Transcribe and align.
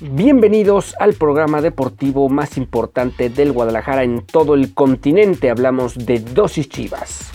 Bienvenidos 0.00 0.94
al 1.00 1.14
programa 1.14 1.62
deportivo 1.62 2.28
más 2.28 2.58
importante 2.58 3.30
del 3.30 3.52
Guadalajara 3.52 4.02
en 4.02 4.26
todo 4.26 4.54
el 4.54 4.74
continente. 4.74 5.48
Hablamos 5.48 5.94
de 5.94 6.18
dosis 6.20 6.68
chivas. 6.68 7.32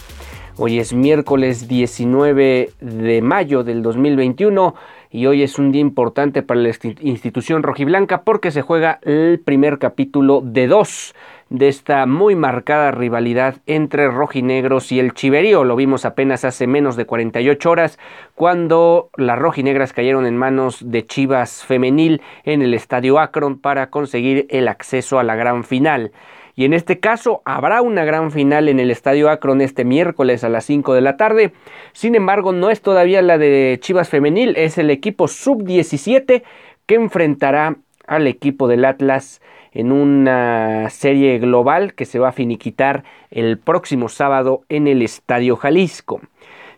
Hoy 0.57 0.77
es 0.77 0.93
miércoles 0.93 1.67
19 1.67 2.69
de 2.79 3.21
mayo 3.23 3.63
del 3.63 3.81
2021 3.81 4.75
y 5.09 5.25
hoy 5.25 5.41
es 5.41 5.57
un 5.57 5.71
día 5.71 5.81
importante 5.81 6.43
para 6.43 6.59
la 6.59 6.69
institución 6.99 7.63
rojiblanca 7.63 8.21
porque 8.21 8.51
se 8.51 8.61
juega 8.61 8.99
el 9.01 9.39
primer 9.39 9.79
capítulo 9.79 10.41
de 10.45 10.67
dos 10.67 11.15
de 11.51 11.67
esta 11.67 12.05
muy 12.05 12.33
marcada 12.33 12.91
rivalidad 12.91 13.57
entre 13.65 14.07
rojinegros 14.07 14.93
y 14.93 15.01
el 15.01 15.13
chiverío. 15.13 15.65
Lo 15.65 15.75
vimos 15.75 16.05
apenas 16.05 16.45
hace 16.45 16.65
menos 16.65 16.95
de 16.95 17.05
48 17.05 17.69
horas 17.69 17.99
cuando 18.35 19.09
las 19.17 19.37
rojinegras 19.37 19.91
cayeron 19.91 20.25
en 20.25 20.37
manos 20.37 20.79
de 20.89 21.05
Chivas 21.05 21.65
femenil 21.65 22.21
en 22.45 22.61
el 22.61 22.73
estadio 22.73 23.19
Akron 23.19 23.59
para 23.59 23.89
conseguir 23.89 24.47
el 24.49 24.69
acceso 24.69 25.19
a 25.19 25.23
la 25.23 25.35
gran 25.35 25.65
final. 25.65 26.13
Y 26.55 26.63
en 26.63 26.71
este 26.73 27.01
caso 27.01 27.41
habrá 27.43 27.81
una 27.81 28.05
gran 28.05 28.31
final 28.31 28.69
en 28.69 28.79
el 28.79 28.89
Estadio 28.91 29.29
Akron 29.29 29.61
este 29.61 29.83
miércoles 29.83 30.43
a 30.43 30.49
las 30.49 30.65
5 30.65 30.93
de 30.93 31.01
la 31.01 31.17
tarde. 31.17 31.53
Sin 31.91 32.15
embargo, 32.15 32.51
no 32.51 32.69
es 32.69 32.81
todavía 32.81 33.21
la 33.21 33.37
de 33.37 33.77
Chivas 33.81 34.09
Femenil, 34.09 34.55
es 34.57 34.77
el 34.77 34.89
equipo 34.89 35.27
sub-17 35.27 36.43
que 36.85 36.95
enfrentará 36.95 37.77
al 38.05 38.27
equipo 38.27 38.67
del 38.67 38.83
Atlas 38.83 39.41
en 39.71 39.91
una 39.91 40.89
serie 40.89 41.39
global 41.39 41.93
que 41.93 42.05
se 42.05 42.19
va 42.19 42.29
a 42.29 42.33
finiquitar 42.33 43.03
el 43.29 43.57
próximo 43.57 44.09
sábado 44.09 44.61
en 44.69 44.87
el 44.87 45.01
Estadio 45.01 45.55
Jalisco. 45.55 46.21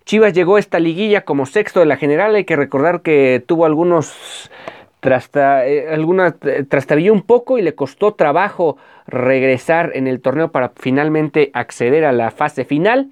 Chivas 0.05 0.33
llegó 0.33 0.57
a 0.57 0.59
esta 0.59 0.79
liguilla 0.79 1.21
como 1.21 1.45
sexto 1.45 1.79
de 1.79 1.85
la 1.85 1.97
general. 1.97 2.35
Hay 2.35 2.43
que 2.43 2.55
recordar 2.55 3.01
que 3.01 3.43
tuvo 3.45 3.65
algunos 3.65 4.51
trasta, 4.99 5.65
eh, 5.65 5.85
eh, 5.93 6.63
trastabilló 6.69 7.13
un 7.13 7.23
poco 7.23 7.57
y 7.57 7.61
le 7.61 7.75
costó 7.75 8.13
trabajo 8.13 8.77
regresar 9.07 9.91
en 9.95 10.07
el 10.07 10.21
torneo 10.21 10.51
para 10.51 10.71
finalmente 10.75 11.51
acceder 11.53 12.05
a 12.05 12.11
la 12.11 12.31
fase 12.31 12.63
final. 12.65 13.11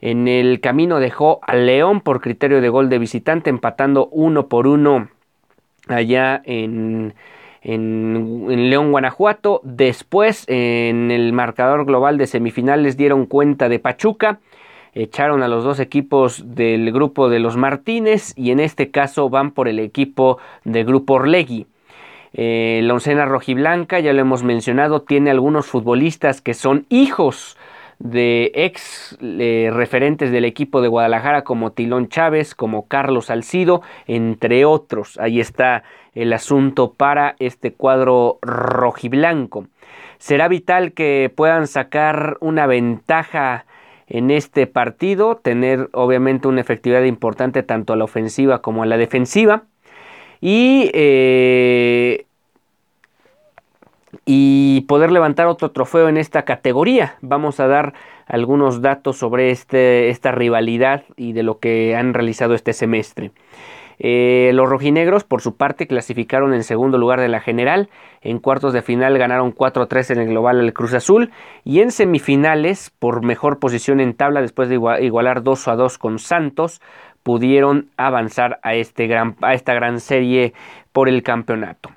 En 0.00 0.28
el 0.28 0.60
camino 0.60 0.98
dejó 0.98 1.40
al 1.42 1.66
León 1.66 2.00
por 2.00 2.20
criterio 2.20 2.60
de 2.60 2.68
gol 2.68 2.88
de 2.88 2.98
visitante, 2.98 3.50
empatando 3.50 4.08
uno 4.10 4.48
por 4.48 4.66
uno 4.66 5.08
allá 5.88 6.40
en, 6.44 7.14
en, 7.62 8.70
León, 8.70 8.90
Guanajuato. 8.90 9.60
Después, 9.64 10.44
en 10.48 11.10
el 11.10 11.32
marcador 11.32 11.84
global 11.84 12.18
de 12.18 12.26
semifinales, 12.26 12.96
dieron 12.96 13.26
cuenta 13.26 13.68
de 13.68 13.78
Pachuca. 13.78 14.40
Echaron 14.92 15.42
a 15.42 15.48
los 15.48 15.62
dos 15.62 15.78
equipos 15.78 16.56
del 16.56 16.90
grupo 16.92 17.28
de 17.28 17.38
los 17.38 17.56
Martínez 17.56 18.32
y 18.36 18.50
en 18.50 18.58
este 18.58 18.90
caso 18.90 19.28
van 19.30 19.52
por 19.52 19.68
el 19.68 19.78
equipo 19.78 20.38
del 20.64 20.84
grupo 20.84 21.14
Orlegui. 21.14 21.66
Eh, 22.32 22.80
la 22.84 22.94
oncena 22.94 23.24
rojiblanca, 23.24 24.00
ya 24.00 24.12
lo 24.12 24.20
hemos 24.20 24.42
mencionado, 24.42 25.02
tiene 25.02 25.30
algunos 25.30 25.66
futbolistas 25.66 26.40
que 26.40 26.54
son 26.54 26.86
hijos 26.88 27.56
de 28.00 28.50
ex 28.54 29.18
eh, 29.20 29.70
referentes 29.72 30.32
del 30.32 30.44
equipo 30.44 30.80
de 30.80 30.88
Guadalajara 30.88 31.44
como 31.44 31.72
Tilón 31.72 32.08
Chávez, 32.08 32.54
como 32.54 32.88
Carlos 32.88 33.26
Salcido, 33.26 33.82
entre 34.06 34.64
otros. 34.64 35.18
Ahí 35.18 35.38
está 35.38 35.84
el 36.22 36.32
asunto 36.32 36.92
para 36.94 37.36
este 37.38 37.72
cuadro 37.72 38.38
rojiblanco. 38.42 39.66
Será 40.18 40.48
vital 40.48 40.92
que 40.92 41.32
puedan 41.34 41.66
sacar 41.66 42.36
una 42.40 42.66
ventaja 42.66 43.66
en 44.06 44.30
este 44.30 44.66
partido, 44.66 45.36
tener 45.36 45.88
obviamente 45.92 46.48
una 46.48 46.60
efectividad 46.60 47.04
importante 47.04 47.62
tanto 47.62 47.92
a 47.92 47.96
la 47.96 48.04
ofensiva 48.04 48.60
como 48.60 48.82
a 48.82 48.86
la 48.86 48.96
defensiva. 48.96 49.64
Y 50.40 50.90
eh, 50.94 52.26
poder 54.90 55.12
levantar 55.12 55.46
otro 55.46 55.70
trofeo 55.70 56.08
en 56.08 56.16
esta 56.16 56.44
categoría. 56.44 57.14
Vamos 57.20 57.60
a 57.60 57.68
dar 57.68 57.94
algunos 58.26 58.82
datos 58.82 59.16
sobre 59.16 59.52
este, 59.52 60.08
esta 60.08 60.32
rivalidad 60.32 61.04
y 61.16 61.32
de 61.32 61.44
lo 61.44 61.60
que 61.60 61.94
han 61.94 62.12
realizado 62.12 62.54
este 62.54 62.72
semestre. 62.72 63.30
Eh, 64.02 64.50
los 64.54 64.66
rojinegros, 64.66 65.24
por 65.24 65.42
su 65.42 65.56
parte, 65.56 65.86
clasificaron 65.86 66.54
en 66.54 66.64
segundo 66.64 66.96
lugar 66.96 67.20
de 67.20 67.28
la 67.28 67.40
general. 67.40 67.90
En 68.22 68.38
cuartos 68.38 68.72
de 68.72 68.80
final 68.80 69.18
ganaron 69.18 69.52
4-3 69.54 70.12
en 70.12 70.20
el 70.20 70.28
global 70.28 70.58
al 70.58 70.72
Cruz 70.72 70.94
Azul. 70.94 71.30
Y 71.64 71.80
en 71.80 71.90
semifinales, 71.90 72.90
por 72.98 73.22
mejor 73.22 73.58
posición 73.58 74.00
en 74.00 74.14
tabla, 74.14 74.40
después 74.40 74.70
de 74.70 74.76
igualar 75.02 75.42
2 75.42 75.68
a 75.68 75.76
2 75.76 75.98
con 75.98 76.18
Santos, 76.18 76.80
pudieron 77.22 77.90
avanzar 77.98 78.58
a, 78.62 78.74
este 78.74 79.06
gran, 79.06 79.36
a 79.42 79.52
esta 79.52 79.74
gran 79.74 80.00
serie 80.00 80.54
por 80.92 81.10
el 81.10 81.22
campeonato. 81.22 81.90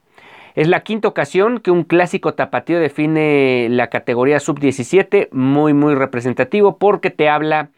Es 0.55 0.67
la 0.67 0.81
quinta 0.81 1.07
ocasión 1.07 1.59
que 1.59 1.71
un 1.71 1.83
clásico 1.83 2.35
tapatío 2.35 2.79
define 2.79 3.67
la 3.69 3.87
categoría 3.87 4.39
sub-17, 4.39 5.29
muy 5.31 5.73
muy 5.73 5.95
representativo 5.95 6.77
porque 6.77 7.09
te 7.09 7.27
habla 7.27 7.69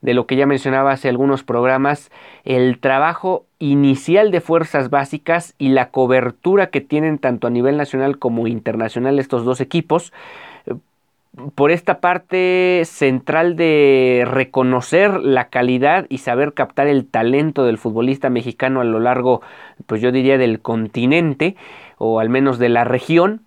de 0.00 0.14
lo 0.14 0.26
que 0.26 0.36
ya 0.36 0.44
mencionaba 0.44 0.90
hace 0.90 1.08
algunos 1.08 1.44
programas, 1.44 2.10
el 2.44 2.78
trabajo 2.78 3.46
inicial 3.58 4.32
de 4.32 4.42
fuerzas 4.42 4.90
básicas 4.90 5.54
y 5.58 5.68
la 5.68 5.90
cobertura 5.90 6.66
que 6.66 6.82
tienen 6.82 7.18
tanto 7.18 7.46
a 7.46 7.50
nivel 7.50 7.76
nacional 7.78 8.18
como 8.18 8.46
internacional 8.46 9.18
estos 9.18 9.44
dos 9.44 9.62
equipos. 9.62 10.12
Por 11.54 11.70
esta 11.70 12.00
parte 12.00 12.82
central 12.84 13.56
de 13.56 14.24
reconocer 14.26 15.18
la 15.20 15.48
calidad 15.48 16.06
y 16.08 16.18
saber 16.18 16.52
captar 16.52 16.86
el 16.86 17.06
talento 17.06 17.64
del 17.64 17.78
futbolista 17.78 18.28
mexicano 18.28 18.80
a 18.80 18.84
lo 18.84 19.00
largo, 19.00 19.40
pues 19.86 20.02
yo 20.02 20.12
diría, 20.12 20.36
del 20.36 20.60
continente 20.60 21.56
o 22.04 22.20
al 22.20 22.28
menos 22.28 22.58
de 22.58 22.68
la 22.68 22.84
región, 22.84 23.42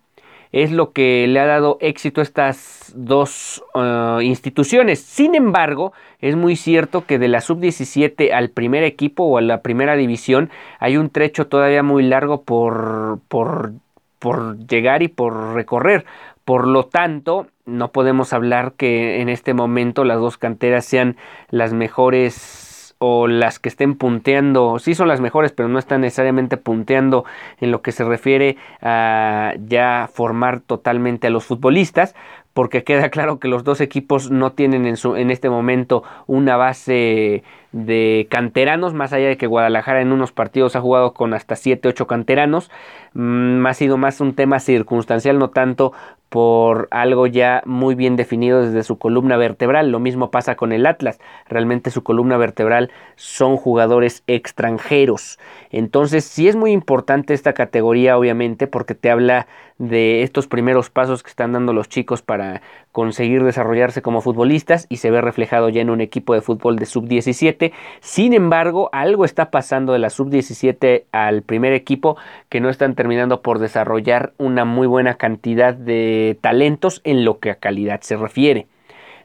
es 0.51 0.72
lo 0.72 0.91
que 0.91 1.28
le 1.28 1.40
ha 1.40 1.45
dado 1.45 1.78
éxito 1.81 2.22
a 2.22 2.23
estas 2.23 2.94
dos 2.95 3.63
uh, 3.73 4.22
instituciones. 4.22 5.00
Sin 5.00 5.35
embargo, 5.35 5.94
es 6.19 6.35
muy 6.35 6.56
cierto 6.56 7.06
que 7.06 7.19
de 7.19 7.28
la 7.28 7.41
sub-17 7.41 8.31
al 8.31 8.50
primer 8.50 8.84
equipo 8.84 9.23
o 9.23 9.38
a 9.38 9.41
la 9.41 9.62
primera 9.62 9.96
división 9.96 10.50
hay 10.79 10.97
un 10.97 11.09
trecho 11.09 11.47
todavía 11.47 11.84
muy 11.84 12.03
largo 12.03 12.44
por, 12.44 13.19
por, 13.28 13.73
por 14.19 14.57
llegar 14.67 15.03
y 15.03 15.09
por 15.09 15.53
recorrer. 15.53 16.06
Por 16.46 16.66
lo 16.66 16.85
tanto, 16.85 17.47
no 17.66 17.91
podemos 17.91 18.31
hablar 18.31 18.73
que 18.78 19.22
en 19.22 19.28
este 19.28 19.53
momento 19.53 20.06
las 20.06 20.19
dos 20.19 20.38
canteras 20.38 20.85
sean 20.85 21.17
las 21.49 21.73
mejores 21.73 22.66
o 22.99 23.28
las 23.28 23.59
que 23.59 23.70
estén 23.70 23.96
punteando, 23.96 24.79
sí 24.79 24.96
son 24.96 25.08
las 25.08 25.22
mejores, 25.22 25.52
pero 25.52 25.70
no 25.70 25.79
están 25.79 26.02
necesariamente 26.02 26.58
punteando 26.58 27.26
en 27.59 27.72
lo 27.72 27.82
que 27.82 27.91
se 27.91 28.03
refiere 28.03 28.58
a 28.82 29.53
ya 29.59 30.09
formar 30.11 30.61
totalmente 30.61 31.28
a 31.28 31.29
los 31.29 31.46
futbolistas, 31.46 32.16
porque 32.53 32.84
queda 32.84 33.09
claro 33.11 33.40
que 33.40 33.47
los 33.47 33.64
dos 33.64 33.82
equipos 33.82 34.32
no 34.32 34.53
tienen 34.53 34.85
en, 34.88 34.97
su, 34.97 35.16
en 35.16 35.29
este 35.29 35.49
momento 35.49 36.03
una 36.26 36.58
base 36.58 37.44
de 37.72 38.28
canteranos, 38.29 38.93
más 38.93 39.14
allá 39.14 39.28
de 39.28 39.37
que 39.37 39.47
Guadalajara 39.47 40.02
en 40.02 40.11
unos 40.11 40.31
partidos 40.31 40.75
ha 40.75 40.81
jugado 40.81 41.14
con 41.14 41.34
hasta 41.34 41.55
7, 41.55 41.90
8 41.90 42.08
canteranos, 42.08 42.72
mm, 43.14 43.66
ha 43.66 43.73
sido 43.73 43.97
más 43.97 44.22
un 44.22 44.34
tema 44.34 44.59
circunstancial, 44.59 45.37
no 45.37 45.49
tanto 45.49 45.93
por 46.29 46.90
algo 46.91 47.25
ya 47.25 47.61
muy 47.66 47.96
bien 47.96 48.16
definido 48.17 48.61
desde 48.61 48.84
su 48.84 48.97
columna 48.97 49.37
vertebral. 49.37 49.91
Lo 49.91 49.99
mismo 49.99 50.29
pasa 50.29 50.55
con 50.55 50.73
el 50.73 50.85
Atlas. 50.85 51.19
Realmente 51.47 51.90
su 51.90 52.03
columna 52.03 52.37
vertebral 52.37 52.91
son 53.16 53.55
jugadores 53.55 54.23
extranjeros. 54.28 55.40
Entonces 55.72 56.25
sí 56.25 56.47
es 56.47 56.55
muy 56.55 56.72
importante 56.72 57.34
esta 57.34 57.53
categoría 57.53 58.17
obviamente 58.17 58.67
porque 58.67 58.93
te 58.93 59.09
habla 59.09 59.47
de 59.78 60.23
estos 60.23 60.47
primeros 60.47 60.90
pasos 60.90 61.23
que 61.23 61.29
están 61.29 61.53
dando 61.53 61.72
los 61.72 61.87
chicos 61.87 62.22
para 62.22 62.61
conseguir 62.97 63.44
desarrollarse 63.44 64.02
como 64.02 64.22
futbolistas 64.22 64.88
y 64.90 64.97
se 64.97 65.11
ve 65.11 65.22
reflejado 65.22 65.70
ya 65.70 65.82
en 65.82 65.91
un 65.91 66.02
equipo 66.02 66.34
de 66.34 66.41
fútbol 66.41 66.78
de 66.78 66.88
sub-17. 66.88 67.72
Sin 67.99 68.34
embargo, 68.34 68.90
algo 68.91 69.23
está 69.23 69.52
pasando 69.52 69.94
de 69.94 69.99
la 69.99 70.09
sub-17 70.09 71.03
al 71.11 71.44
primer 71.44 71.73
equipo 71.73 72.17
que 72.49 72.59
no 72.59 72.72
están 72.72 72.96
terminando 72.96 73.44
por 73.44 73.59
desarrollar 73.59 74.34
una 74.40 74.66
muy 74.66 74.88
buena 74.88 75.14
cantidad 75.14 75.76
de 75.76 76.40
talentos 76.41 77.02
en 77.03 77.23
lo 77.23 77.38
que 77.38 77.52
a 77.52 77.59
calidad 77.59 78.02
se 78.02 78.17
refiere. 78.17 78.66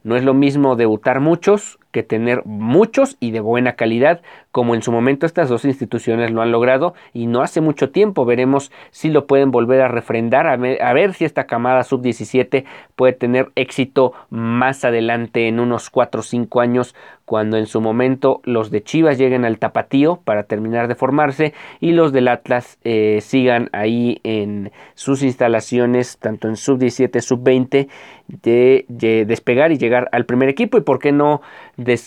No 0.04 0.16
es 0.16 0.22
lo 0.22 0.34
mismo 0.34 0.76
debutar 0.76 1.20
muchos 1.20 1.78
que 1.92 2.02
tener 2.02 2.44
muchos 2.44 3.16
y 3.20 3.30
de 3.30 3.40
buena 3.40 3.74
calidad, 3.74 4.22
como 4.50 4.74
en 4.74 4.82
su 4.82 4.90
momento 4.90 5.26
estas 5.26 5.48
dos 5.48 5.64
instituciones 5.64 6.30
lo 6.30 6.42
han 6.42 6.50
logrado 6.50 6.94
y 7.12 7.26
no 7.26 7.42
hace 7.42 7.60
mucho 7.60 7.90
tiempo. 7.90 8.24
Veremos 8.24 8.72
si 8.90 9.10
lo 9.10 9.26
pueden 9.26 9.50
volver 9.50 9.82
a 9.82 9.88
refrendar, 9.88 10.46
a 10.48 10.56
ver, 10.56 11.14
si 11.14 11.24
esta 11.24 11.44
camada 11.44 11.84
sub-17 11.84 12.64
puede 12.96 13.12
tener 13.12 13.52
éxito 13.54 14.12
más 14.30 14.84
adelante 14.84 15.46
en 15.46 15.60
unos 15.60 15.90
4 15.90 16.20
o 16.20 16.24
5 16.24 16.60
años 16.60 16.94
cuando 17.24 17.56
en 17.56 17.66
su 17.66 17.80
momento 17.80 18.40
los 18.44 18.70
de 18.70 18.82
Chivas 18.82 19.16
lleguen 19.16 19.44
al 19.44 19.58
tapatío 19.58 20.20
para 20.24 20.42
terminar 20.42 20.88
de 20.88 20.94
formarse 20.94 21.54
y 21.80 21.92
los 21.92 22.12
del 22.12 22.28
Atlas 22.28 22.78
eh, 22.84 23.20
sigan 23.22 23.70
ahí 23.72 24.20
en 24.24 24.72
sus 24.94 25.22
instalaciones, 25.22 26.18
tanto 26.18 26.48
en 26.48 26.56
sub-17, 26.56 27.20
sub-20, 27.20 27.88
de, 28.28 29.24
despegar 29.26 29.72
y 29.72 29.78
llegar 29.78 30.08
al 30.12 30.24
primer 30.24 30.48
equipo 30.48 30.78
y 30.78 30.82
por 30.82 30.98
qué 30.98 31.12
no, 31.12 31.42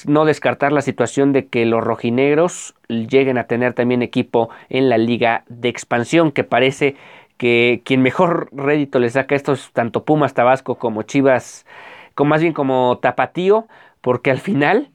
no 0.06 0.26
descartar 0.26 0.72
la 0.72 0.82
situación 0.82 1.34
de 1.34 1.48
que 1.48 1.66
los 1.66 1.84
rojinegros 1.84 2.76
lleguen 2.88 3.38
a 3.38 3.48
tener 3.48 3.74
también 3.74 4.02
equipo 4.02 4.50
en 4.70 4.90
la 4.90 4.98
liga 4.98 5.44
de 5.48 5.70
expansión 5.70 6.32
que 6.32 6.44
parece 6.44 6.96
que 7.38 7.82
quien 7.84 8.02
mejor 8.02 8.50
rédito 8.52 9.00
le 9.00 9.10
saca 9.10 9.36
esto 9.36 9.54
es 9.54 9.72
tanto 9.74 10.06
Pumas 10.06 10.34
Tabasco 10.34 10.76
como 10.76 11.04
Chivas, 11.04 11.66
como 12.14 12.30
más 12.30 12.42
bien 12.42 12.54
como 12.54 13.00
Tapatío, 13.00 13.68
porque 14.02 14.32
al 14.32 14.40
final 14.40 14.90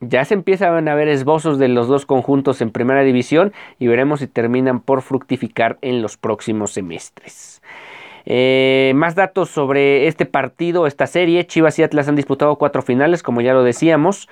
ya 0.00 0.24
se 0.24 0.34
empiezan 0.34 0.88
a 0.88 0.94
ver 0.94 1.08
esbozos 1.08 1.58
de 1.58 1.68
los 1.68 1.88
dos 1.88 2.04
conjuntos 2.04 2.60
en 2.60 2.70
primera 2.70 3.02
división 3.02 3.52
y 3.78 3.86
veremos 3.86 4.20
si 4.20 4.26
terminan 4.26 4.80
por 4.80 5.02
fructificar 5.02 5.78
en 5.80 6.02
los 6.02 6.16
próximos 6.16 6.72
semestres. 6.72 7.62
Eh, 8.26 8.92
más 8.96 9.14
datos 9.14 9.50
sobre 9.50 10.08
este 10.08 10.26
partido, 10.26 10.86
esta 10.86 11.06
serie. 11.06 11.46
Chivas 11.46 11.78
y 11.78 11.84
Atlas 11.84 12.08
han 12.08 12.16
disputado 12.16 12.56
cuatro 12.56 12.82
finales, 12.82 13.22
como 13.22 13.40
ya 13.40 13.54
lo 13.54 13.62
decíamos. 13.62 14.28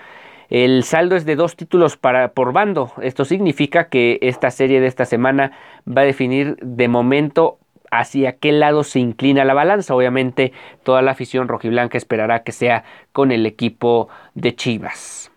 El 0.51 0.85
saldo 0.85 1.17
es 1.17 1.25
de 1.25 1.37
dos 1.37 1.57
títulos 1.57 1.97
para, 1.97 2.33
por 2.33 2.53
bando. 2.53 2.93
Esto 3.01 3.25
significa 3.25 3.89
que 3.89 4.19
esta 4.21 4.51
serie 4.51 4.81
de 4.81 4.89
esta 4.89 5.05
semana 5.05 5.53
va 5.87 6.03
a 6.03 6.05
definir 6.05 6.57
de 6.61 6.89
momento 6.89 7.59
hacia 7.91 8.33
qué 8.33 8.53
lado 8.53 8.83
se 8.83 8.99
inclina 8.99 9.45
la 9.45 9.55
balanza. 9.55 9.95
Obviamente 9.95 10.53
toda 10.83 11.01
la 11.01 11.13
afición 11.13 11.49
rojiblanca 11.49 11.97
esperará 11.97 12.43
que 12.43 12.53
sea 12.53 12.85
con 13.13 13.33
el 13.33 13.47
equipo 13.47 14.09
de 14.35 14.55
Chivas. 14.55 15.31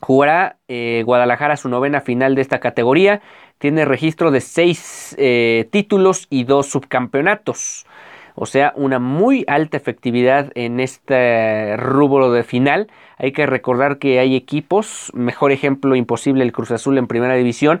Jugará 0.00 0.56
eh, 0.68 1.02
Guadalajara 1.06 1.56
su 1.56 1.68
novena 1.68 2.00
final 2.00 2.34
de 2.34 2.42
esta 2.42 2.60
categoría 2.60 3.22
tiene 3.58 3.84
registro 3.84 4.30
de 4.30 4.40
seis 4.40 5.14
eh, 5.18 5.68
títulos 5.70 6.26
y 6.30 6.44
dos 6.44 6.66
subcampeonatos. 6.66 7.86
O 8.34 8.44
sea, 8.44 8.74
una 8.76 8.98
muy 8.98 9.44
alta 9.48 9.78
efectividad 9.78 10.52
en 10.54 10.78
este 10.78 11.76
rubro 11.78 12.32
de 12.32 12.44
final. 12.44 12.88
Hay 13.16 13.32
que 13.32 13.46
recordar 13.46 13.98
que 13.98 14.18
hay 14.18 14.36
equipos, 14.36 15.10
mejor 15.14 15.52
ejemplo 15.52 15.96
imposible 15.96 16.44
el 16.44 16.52
Cruz 16.52 16.70
Azul 16.70 16.98
en 16.98 17.06
primera 17.06 17.34
división, 17.34 17.80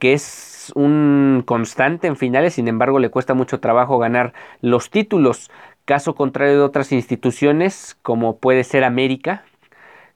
que 0.00 0.12
es 0.12 0.72
un 0.74 1.44
constante 1.46 2.08
en 2.08 2.16
finales, 2.16 2.54
sin 2.54 2.66
embargo 2.66 2.98
le 2.98 3.10
cuesta 3.10 3.34
mucho 3.34 3.60
trabajo 3.60 3.98
ganar 3.98 4.32
los 4.60 4.90
títulos. 4.90 5.52
Caso 5.84 6.16
contrario 6.16 6.54
de 6.54 6.62
otras 6.62 6.90
instituciones, 6.90 7.96
como 8.02 8.38
puede 8.38 8.64
ser 8.64 8.82
América, 8.82 9.44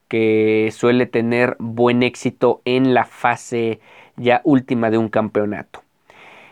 que 0.08 0.70
suele 0.72 1.06
tener 1.06 1.56
buen 1.58 2.02
éxito 2.02 2.60
en 2.64 2.94
la 2.94 3.04
fase 3.04 3.80
ya 4.16 4.40
última 4.44 4.90
de 4.90 4.98
un 4.98 5.08
campeonato. 5.08 5.82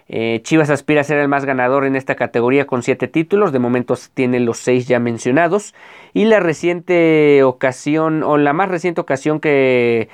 Eh, 0.06 0.40
Chivas 0.42 0.68
aspira 0.68 1.00
a 1.00 1.04
ser 1.04 1.18
el 1.18 1.28
más 1.28 1.46
ganador 1.46 1.86
en 1.86 1.96
esta 1.96 2.14
categoría 2.14 2.66
con 2.66 2.82
siete 2.82 3.08
títulos, 3.08 3.52
de 3.52 3.58
momento 3.58 3.94
tiene 4.12 4.38
los 4.40 4.58
seis 4.58 4.86
ya 4.86 4.98
mencionados. 4.98 5.74
Y 6.12 6.26
la 6.26 6.40
reciente 6.40 7.42
ocasión, 7.42 8.22
o 8.22 8.36
la 8.36 8.52
más 8.52 8.68
reciente 8.68 9.00
ocasión 9.00 9.40
que 9.40 10.08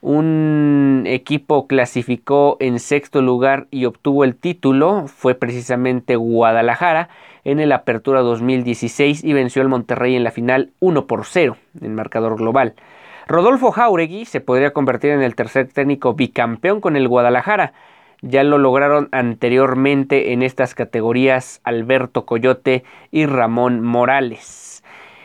un 0.00 1.04
equipo 1.06 1.66
clasificó 1.66 2.56
en 2.60 2.78
sexto 2.78 3.22
lugar 3.22 3.68
y 3.70 3.86
obtuvo 3.86 4.24
el 4.24 4.36
título 4.36 5.06
fue 5.06 5.34
precisamente 5.34 6.16
Guadalajara 6.16 7.08
en 7.44 7.60
el 7.60 7.72
Apertura 7.72 8.20
2016 8.20 9.22
y 9.22 9.32
venció 9.32 9.62
al 9.62 9.68
Monterrey 9.68 10.16
en 10.16 10.24
la 10.24 10.30
final 10.30 10.72
1 10.80 11.06
por 11.06 11.24
0 11.24 11.56
en 11.80 11.94
marcador 11.94 12.36
global. 12.36 12.74
Rodolfo 13.26 13.70
Jauregui 13.70 14.24
se 14.24 14.40
podría 14.40 14.72
convertir 14.72 15.10
en 15.10 15.22
el 15.22 15.34
tercer 15.34 15.68
técnico 15.68 16.14
bicampeón 16.14 16.80
con 16.80 16.96
el 16.96 17.08
Guadalajara. 17.08 17.72
Ya 18.20 18.42
lo 18.42 18.58
lograron 18.58 19.08
anteriormente 19.12 20.32
en 20.32 20.42
estas 20.42 20.74
categorías 20.74 21.60
Alberto 21.64 22.26
Coyote 22.26 22.84
y 23.10 23.26
Ramón 23.26 23.80
Morales. 23.80 24.82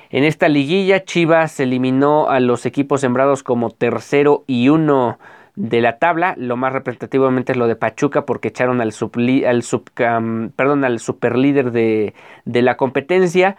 En 0.10 0.24
esta 0.24 0.50
liguilla 0.50 1.04
Chivas 1.04 1.60
eliminó 1.60 2.30
a 2.30 2.40
los 2.40 2.66
equipos 2.66 3.02
sembrados 3.02 3.44
como 3.44 3.70
tercero 3.70 4.44
y 4.48 4.70
uno 4.70 5.20
de 5.60 5.82
la 5.82 5.98
tabla. 5.98 6.36
Lo 6.38 6.56
más 6.56 6.72
representativamente 6.72 7.52
es 7.52 7.58
lo 7.58 7.68
de 7.68 7.76
Pachuca 7.76 8.26
porque 8.26 8.48
echaron 8.48 8.80
al, 8.82 8.94
al, 8.94 10.52
perdón, 10.56 10.86
al 10.86 11.00
superlíder 11.00 11.72
de, 11.72 12.14
de 12.46 12.62
la 12.62 12.78
competencia 12.78 13.58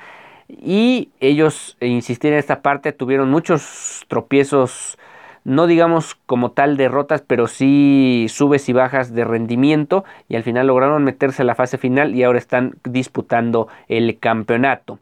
y 0.48 1.10
ellos, 1.20 1.76
e 1.78 1.86
insistir 1.86 2.32
en 2.32 2.38
esta 2.38 2.62
parte, 2.62 2.92
tuvieron 2.92 3.30
muchos 3.30 4.04
tropiezos, 4.08 4.98
no 5.44 5.66
digamos 5.66 6.16
como 6.26 6.52
tal 6.52 6.76
derrotas, 6.76 7.22
pero 7.22 7.46
sí 7.46 8.26
subes 8.28 8.68
y 8.68 8.72
bajas 8.72 9.14
de 9.14 9.24
rendimiento 9.24 10.04
y 10.28 10.36
al 10.36 10.42
final 10.42 10.68
lograron 10.68 11.04
meterse 11.04 11.42
a 11.42 11.44
la 11.44 11.54
fase 11.54 11.78
final 11.78 12.14
y 12.14 12.24
ahora 12.24 12.38
están 12.38 12.76
disputando 12.82 13.68
el 13.88 14.18
campeonato. 14.18 14.98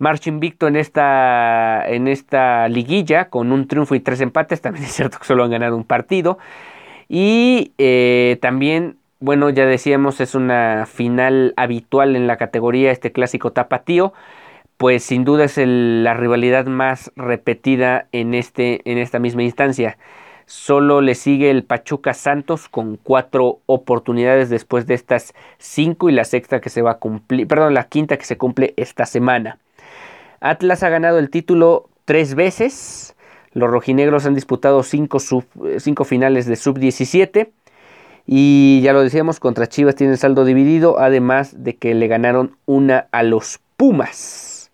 Marcha 0.00 0.28
invicto 0.28 0.66
en 0.66 0.74
esta, 0.74 1.88
en 1.88 2.08
esta 2.08 2.68
liguilla 2.68 3.30
con 3.30 3.52
un 3.52 3.68
triunfo 3.68 3.94
y 3.94 4.00
tres 4.00 4.20
empates, 4.20 4.60
también 4.60 4.84
es 4.86 4.92
cierto 4.92 5.18
que 5.20 5.24
solo 5.26 5.44
han 5.44 5.50
ganado 5.52 5.76
un 5.76 5.84
partido. 5.84 6.38
Y 7.08 7.72
eh, 7.78 8.38
también 8.42 8.96
bueno, 9.20 9.50
ya 9.50 9.66
decíamos, 9.66 10.20
es 10.20 10.34
una 10.34 10.86
final 10.86 11.54
habitual 11.56 12.16
en 12.16 12.26
la 12.26 12.38
categoría, 12.38 12.90
este 12.90 13.12
clásico 13.12 13.52
tapatío 13.52 14.12
pues 14.80 15.02
sin 15.04 15.24
duda 15.26 15.44
es 15.44 15.58
la 15.58 16.14
rivalidad 16.14 16.64
más 16.64 17.12
repetida 17.14 18.06
en, 18.12 18.32
este, 18.32 18.80
en 18.90 18.96
esta 18.96 19.18
misma 19.18 19.42
instancia. 19.42 19.98
Solo 20.46 21.02
le 21.02 21.14
sigue 21.14 21.50
el 21.50 21.64
Pachuca 21.64 22.14
Santos 22.14 22.66
con 22.70 22.96
cuatro 22.96 23.58
oportunidades 23.66 24.48
después 24.48 24.86
de 24.86 24.94
estas 24.94 25.34
cinco 25.58 26.08
y 26.08 26.12
la 26.12 26.24
sexta 26.24 26.62
que 26.62 26.70
se 26.70 26.80
va 26.80 26.92
a 26.92 26.98
cumplir, 26.98 27.46
perdón, 27.46 27.74
la 27.74 27.84
quinta 27.84 28.16
que 28.16 28.24
se 28.24 28.38
cumple 28.38 28.72
esta 28.78 29.04
semana. 29.04 29.58
Atlas 30.40 30.82
ha 30.82 30.88
ganado 30.88 31.18
el 31.18 31.30
título 31.30 31.88
tres 32.04 32.34
veces. 32.34 33.14
Los 33.52 33.70
rojinegros 33.70 34.26
han 34.26 34.34
disputado 34.34 34.82
cinco, 34.82 35.18
cinco 35.78 36.04
finales 36.04 36.46
de 36.46 36.56
sub-17. 36.56 37.50
Y 38.26 38.80
ya 38.82 38.92
lo 38.92 39.02
decíamos, 39.02 39.40
contra 39.40 39.66
Chivas 39.66 39.96
tienen 39.96 40.16
saldo 40.16 40.44
dividido, 40.44 40.98
además 40.98 41.62
de 41.62 41.76
que 41.76 41.94
le 41.94 42.06
ganaron 42.06 42.56
una 42.66 43.06
a 43.12 43.22
los 43.22 43.60
Pumas. 43.76 44.70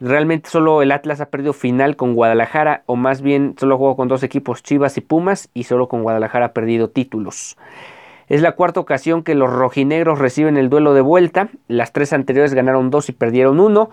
Realmente 0.00 0.50
solo 0.50 0.82
el 0.82 0.90
Atlas 0.90 1.20
ha 1.20 1.30
perdido 1.30 1.52
final 1.52 1.96
con 1.96 2.14
Guadalajara, 2.14 2.82
o 2.86 2.96
más 2.96 3.22
bien 3.22 3.54
solo 3.58 3.78
jugó 3.78 3.94
con 3.94 4.08
dos 4.08 4.22
equipos, 4.22 4.62
Chivas 4.62 4.96
y 4.98 5.00
Pumas, 5.00 5.48
y 5.54 5.64
solo 5.64 5.86
con 5.86 6.02
Guadalajara 6.02 6.46
ha 6.46 6.52
perdido 6.52 6.90
títulos. 6.90 7.56
Es 8.28 8.40
la 8.40 8.52
cuarta 8.52 8.80
ocasión 8.80 9.22
que 9.22 9.34
los 9.34 9.52
rojinegros 9.52 10.18
reciben 10.18 10.56
el 10.56 10.70
duelo 10.70 10.94
de 10.94 11.02
vuelta. 11.02 11.50
Las 11.68 11.92
tres 11.92 12.12
anteriores 12.12 12.54
ganaron 12.54 12.90
dos 12.90 13.10
y 13.10 13.12
perdieron 13.12 13.60
uno, 13.60 13.90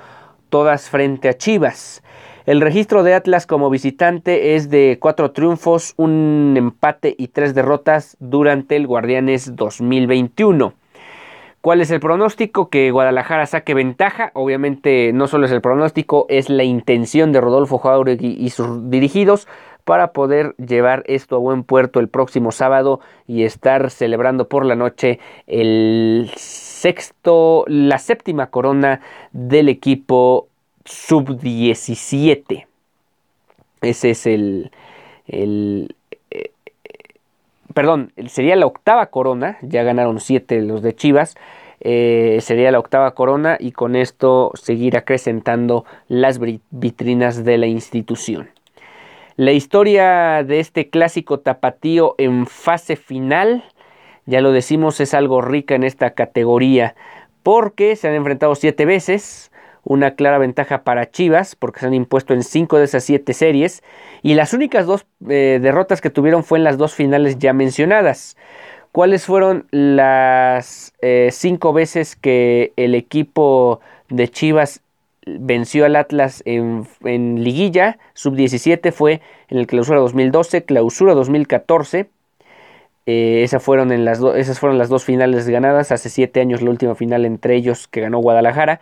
todas 0.50 0.90
frente 0.90 1.30
a 1.30 1.38
Chivas. 1.38 2.04
El 2.46 2.62
registro 2.62 3.04
de 3.04 3.14
Atlas 3.14 3.46
como 3.46 3.70
visitante 3.70 4.56
es 4.56 4.70
de 4.70 4.98
cuatro 5.00 5.32
triunfos, 5.32 5.94
un 5.98 6.56
empate 6.58 7.16
y 7.18 7.28
tres 7.28 7.54
derrotas 7.54 8.18
durante 8.20 8.76
el 8.76 8.88
Guardianes 8.88 9.56
2021. 9.56 10.74
¿Cuál 11.62 11.82
es 11.82 11.92
el 11.92 12.00
pronóstico? 12.00 12.70
Que 12.70 12.90
Guadalajara 12.90 13.46
saque 13.46 13.74
ventaja. 13.74 14.32
Obviamente 14.34 15.12
no 15.14 15.28
solo 15.28 15.46
es 15.46 15.52
el 15.52 15.62
pronóstico, 15.62 16.26
es 16.30 16.50
la 16.50 16.64
intención 16.64 17.34
de 17.34 17.42
Rodolfo 17.42 17.78
Jauregui 17.80 18.38
y 18.40 18.50
sus 18.50 18.90
dirigidos 18.90 19.48
para 19.84 20.14
poder 20.14 20.56
llevar 20.56 21.04
esto 21.08 21.36
a 21.36 21.40
buen 21.40 21.64
puerto 21.64 22.00
el 22.00 22.10
próximo 22.10 22.52
sábado 22.52 23.00
y 23.28 23.44
estar 23.44 23.90
celebrando 23.90 24.48
por 24.48 24.66
la 24.66 24.76
noche 24.76 25.20
el 25.48 26.32
sexto, 26.80 27.66
la 27.68 28.00
séptima 28.00 28.48
corona 28.48 29.02
del 29.32 29.70
equipo 29.70 30.48
sub-17. 30.86 32.66
Ese 33.82 34.10
es 34.10 34.26
el, 34.26 34.72
el, 35.28 35.96
perdón, 37.74 38.12
sería 38.28 38.56
la 38.56 38.66
octava 38.66 39.08
corona, 39.08 39.58
ya 39.62 39.84
ganaron 39.84 40.20
siete 40.20 40.62
los 40.62 40.82
de 40.82 40.96
Chivas, 40.96 41.36
eh, 41.82 42.40
sería 42.42 42.72
la 42.72 42.80
octava 42.80 43.12
corona 43.12 43.58
y 43.60 43.72
con 43.72 43.96
esto 43.96 44.52
seguir 44.56 44.98
acrecentando 44.98 45.86
las 46.08 46.40
vitrinas 46.72 47.44
de 47.46 47.58
la 47.58 47.68
institución. 47.68 48.50
La 49.38 49.54
historia 49.54 50.44
de 50.44 50.60
este 50.60 50.90
clásico 50.90 51.40
tapatío 51.40 52.16
en 52.18 52.46
fase 52.46 52.98
final, 52.98 53.64
ya 54.30 54.42
lo 54.42 54.52
decimos, 54.52 55.00
es 55.00 55.14
algo 55.14 55.42
rica 55.42 55.76
en 55.76 55.84
esta 55.84 56.12
categoría 56.12 56.96
porque 57.44 57.96
se 57.96 58.08
han 58.08 58.14
enfrentado 58.16 58.54
siete 58.56 58.86
veces, 58.86 59.52
una 59.84 60.12
clara 60.16 60.38
ventaja 60.38 60.84
para 60.84 61.10
Chivas, 61.10 61.56
porque 61.56 61.80
se 61.80 61.88
han 61.88 61.94
impuesto 61.94 62.34
en 62.34 62.44
cinco 62.44 62.78
de 62.78 62.86
esas 62.86 63.04
siete 63.04 63.34
series, 63.34 63.82
y 64.22 64.36
las 64.36 64.54
únicas 64.54 64.86
dos 64.86 65.06
eh, 65.28 65.60
derrotas 65.62 66.02
que 66.02 66.10
tuvieron 66.10 66.44
fue 66.44 66.58
en 66.58 66.64
las 66.64 66.78
dos 66.78 66.94
finales 66.94 67.40
ya 67.40 67.54
mencionadas. 67.54 68.38
¿Cuáles 68.92 69.26
fueron 69.26 69.68
las 69.72 70.94
eh, 71.02 71.30
cinco 71.32 71.74
veces 71.74 72.16
que 72.16 72.74
el 72.76 72.96
equipo 72.96 73.80
de 74.10 74.28
Chivas 74.28 74.82
venció 75.26 75.86
al 75.86 75.96
Atlas 75.96 76.42
en, 76.46 76.88
liguilla? 77.44 78.00
Sub-17 78.16 78.92
fue 78.92 79.22
en 79.48 79.60
el 79.60 79.68
clausura 79.68 80.00
2012, 80.00 80.66
clausura 80.66 81.14
2014. 81.14 82.10
Eh, 83.12 83.42
esas, 83.44 83.64
fueron 83.64 83.92
en 83.92 84.06
las 84.06 84.22
esas 84.36 84.60
fueron 84.60 84.78
las 84.78 84.90
dos 84.90 85.04
finales 85.04 85.50
ganadas. 85.50 85.92
Hace 85.92 86.10
siete 86.10 86.42
años 86.42 86.62
la 86.62 86.70
última 86.70 86.94
final 86.94 87.26
entre 87.26 87.56
ellos 87.56 87.88
que 87.88 88.02
ganó 88.02 88.20
Guadalajara 88.20 88.80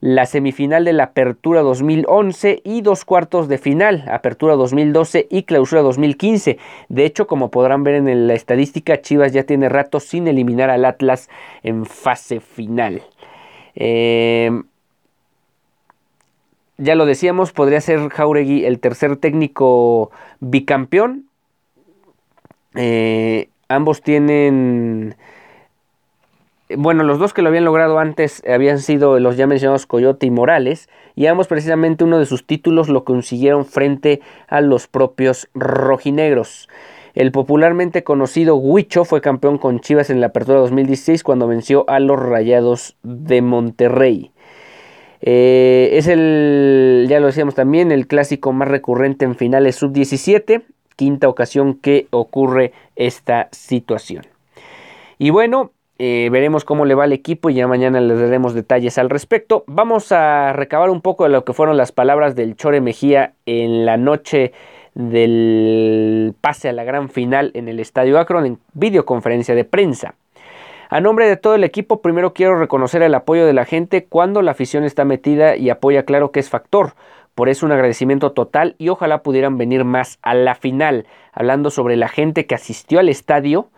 la 0.00 0.26
semifinal 0.26 0.84
de 0.84 0.92
la 0.92 1.04
Apertura 1.04 1.62
2011 1.62 2.60
y 2.64 2.82
dos 2.82 3.04
cuartos 3.04 3.48
de 3.48 3.58
final, 3.58 4.04
Apertura 4.08 4.54
2012 4.54 5.26
y 5.30 5.44
Clausura 5.44 5.82
2015. 5.82 6.58
De 6.88 7.04
hecho, 7.04 7.26
como 7.26 7.50
podrán 7.50 7.84
ver 7.84 7.94
en 7.94 8.26
la 8.26 8.34
estadística, 8.34 9.00
Chivas 9.00 9.32
ya 9.32 9.44
tiene 9.44 9.68
rato 9.68 10.00
sin 10.00 10.28
eliminar 10.28 10.70
al 10.70 10.84
Atlas 10.84 11.28
en 11.62 11.86
fase 11.86 12.40
final. 12.40 13.02
Eh, 13.74 14.50
ya 16.78 16.94
lo 16.94 17.06
decíamos, 17.06 17.52
podría 17.52 17.80
ser 17.80 18.08
Jauregui 18.10 18.64
el 18.64 18.80
tercer 18.80 19.16
técnico 19.16 20.10
bicampeón. 20.40 21.26
Eh, 22.74 23.48
ambos 23.68 24.02
tienen 24.02 25.16
bueno, 26.74 27.04
los 27.04 27.20
dos 27.20 27.32
que 27.32 27.42
lo 27.42 27.48
habían 27.48 27.64
logrado 27.64 28.00
antes 28.00 28.42
habían 28.48 28.80
sido 28.80 29.20
los 29.20 29.36
ya 29.36 29.46
mencionados 29.46 29.86
Coyote 29.86 30.26
y 30.26 30.30
Morales, 30.32 30.88
y 31.14 31.26
ambos 31.26 31.46
precisamente 31.46 32.02
uno 32.02 32.18
de 32.18 32.26
sus 32.26 32.44
títulos 32.44 32.88
lo 32.88 33.04
consiguieron 33.04 33.64
frente 33.64 34.20
a 34.48 34.60
los 34.60 34.88
propios 34.88 35.48
rojinegros. 35.54 36.68
El 37.14 37.30
popularmente 37.30 38.02
conocido 38.02 38.56
Huicho 38.56 39.04
fue 39.04 39.20
campeón 39.20 39.58
con 39.58 39.80
Chivas 39.80 40.10
en 40.10 40.20
la 40.20 40.26
apertura 40.26 40.58
2016 40.58 41.22
cuando 41.22 41.46
venció 41.46 41.88
a 41.88 42.00
los 42.00 42.18
Rayados 42.18 42.96
de 43.02 43.42
Monterrey. 43.42 44.32
Eh, 45.22 45.90
es 45.92 46.08
el, 46.08 47.06
ya 47.08 47.20
lo 47.20 47.26
decíamos 47.26 47.54
también, 47.54 47.92
el 47.92 48.06
clásico 48.06 48.52
más 48.52 48.68
recurrente 48.68 49.24
en 49.24 49.36
finales 49.36 49.76
sub-17, 49.76 50.62
quinta 50.96 51.28
ocasión 51.28 51.74
que 51.74 52.08
ocurre 52.10 52.72
esta 52.96 53.48
situación. 53.52 54.24
Y 55.18 55.30
bueno, 55.30 55.70
eh, 55.98 56.28
veremos 56.30 56.64
cómo 56.64 56.84
le 56.84 56.94
va 56.94 57.04
al 57.04 57.12
equipo 57.12 57.48
y 57.48 57.54
ya 57.54 57.66
mañana 57.66 58.00
les 58.00 58.20
daremos 58.20 58.52
detalles 58.52 58.98
al 58.98 59.08
respecto. 59.08 59.64
Vamos 59.66 60.12
a 60.12 60.52
recabar 60.52 60.90
un 60.90 61.00
poco 61.00 61.24
de 61.24 61.30
lo 61.30 61.44
que 61.44 61.54
fueron 61.54 61.76
las 61.76 61.92
palabras 61.92 62.34
del 62.34 62.56
Chore 62.56 62.80
Mejía 62.80 63.32
en 63.46 63.86
la 63.86 63.96
noche 63.96 64.52
del 64.94 66.34
pase 66.40 66.68
a 66.68 66.72
la 66.72 66.84
gran 66.84 67.08
final 67.08 67.50
en 67.54 67.68
el 67.68 67.80
Estadio 67.80 68.18
Akron 68.18 68.46
en 68.46 68.58
videoconferencia 68.74 69.54
de 69.54 69.64
prensa. 69.64 70.14
A 70.88 71.00
nombre 71.00 71.28
de 71.28 71.36
todo 71.36 71.54
el 71.54 71.64
equipo, 71.64 72.00
primero 72.00 72.32
quiero 72.32 72.58
reconocer 72.58 73.02
el 73.02 73.14
apoyo 73.14 73.44
de 73.46 73.52
la 73.52 73.64
gente 73.64 74.04
cuando 74.04 74.40
la 74.42 74.52
afición 74.52 74.84
está 74.84 75.04
metida 75.04 75.56
y 75.56 75.68
apoya 75.70 76.04
claro 76.04 76.30
que 76.30 76.40
es 76.40 76.48
factor. 76.48 76.92
Por 77.36 77.50
eso 77.50 77.66
un 77.66 77.72
agradecimiento 77.72 78.32
total 78.32 78.76
y 78.78 78.88
ojalá 78.88 79.22
pudieran 79.22 79.58
venir 79.58 79.84
más 79.84 80.18
a 80.22 80.32
la 80.32 80.54
final, 80.54 81.06
hablando 81.32 81.70
sobre 81.70 81.96
la 81.96 82.08
gente 82.08 82.46
que 82.46 82.54
asistió 82.54 82.98
al 82.98 83.10
estadio 83.10 83.68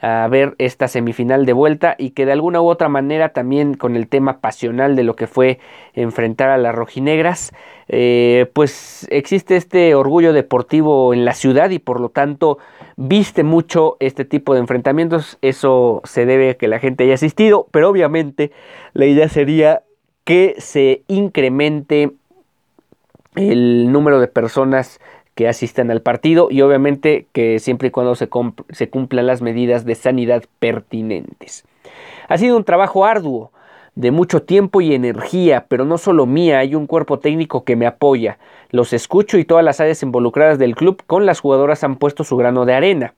a 0.00 0.26
ver 0.28 0.54
esta 0.56 0.88
semifinal 0.88 1.44
de 1.44 1.52
vuelta 1.52 1.96
y 1.98 2.10
que 2.10 2.24
de 2.24 2.32
alguna 2.32 2.62
u 2.62 2.68
otra 2.68 2.88
manera 2.88 3.28
también 3.28 3.74
con 3.74 3.94
el 3.94 4.08
tema 4.08 4.40
pasional 4.40 4.96
de 4.96 5.04
lo 5.04 5.16
que 5.16 5.26
fue 5.26 5.58
enfrentar 5.92 6.48
a 6.48 6.56
las 6.56 6.74
rojinegras, 6.74 7.52
eh, 7.88 8.50
pues 8.54 9.06
existe 9.10 9.56
este 9.56 9.94
orgullo 9.94 10.32
deportivo 10.32 11.12
en 11.12 11.26
la 11.26 11.34
ciudad 11.34 11.68
y 11.68 11.80
por 11.80 12.00
lo 12.00 12.08
tanto 12.08 12.56
viste 12.96 13.44
mucho 13.44 13.98
este 14.00 14.24
tipo 14.24 14.54
de 14.54 14.60
enfrentamientos. 14.60 15.36
Eso 15.42 16.00
se 16.04 16.24
debe 16.24 16.50
a 16.50 16.54
que 16.54 16.68
la 16.68 16.78
gente 16.78 17.04
haya 17.04 17.14
asistido, 17.14 17.68
pero 17.70 17.90
obviamente 17.90 18.50
la 18.94 19.04
idea 19.04 19.28
sería 19.28 19.82
que 20.24 20.54
se 20.56 21.02
incremente 21.06 22.12
el 23.34 23.90
número 23.92 24.20
de 24.20 24.28
personas 24.28 25.00
que 25.34 25.48
asistan 25.48 25.90
al 25.90 26.02
partido 26.02 26.48
y 26.50 26.62
obviamente 26.62 27.26
que 27.32 27.58
siempre 27.58 27.88
y 27.88 27.90
cuando 27.90 28.14
se, 28.14 28.28
se 28.70 28.88
cumplan 28.88 29.26
las 29.26 29.42
medidas 29.42 29.84
de 29.84 29.94
sanidad 29.94 30.44
pertinentes. 30.58 31.64
Ha 32.28 32.38
sido 32.38 32.56
un 32.56 32.64
trabajo 32.64 33.04
arduo, 33.04 33.50
de 33.94 34.10
mucho 34.10 34.42
tiempo 34.42 34.80
y 34.80 34.92
energía, 34.92 35.66
pero 35.68 35.84
no 35.84 35.98
solo 35.98 36.26
mía, 36.26 36.58
hay 36.58 36.74
un 36.74 36.86
cuerpo 36.86 37.18
técnico 37.18 37.64
que 37.64 37.76
me 37.76 37.86
apoya. 37.86 38.38
Los 38.70 38.92
escucho 38.92 39.38
y 39.38 39.44
todas 39.44 39.64
las 39.64 39.80
áreas 39.80 40.02
involucradas 40.02 40.58
del 40.58 40.74
club 40.74 41.02
con 41.06 41.26
las 41.26 41.40
jugadoras 41.40 41.84
han 41.84 41.96
puesto 41.96 42.24
su 42.24 42.36
grano 42.36 42.64
de 42.64 42.74
arena. 42.74 43.14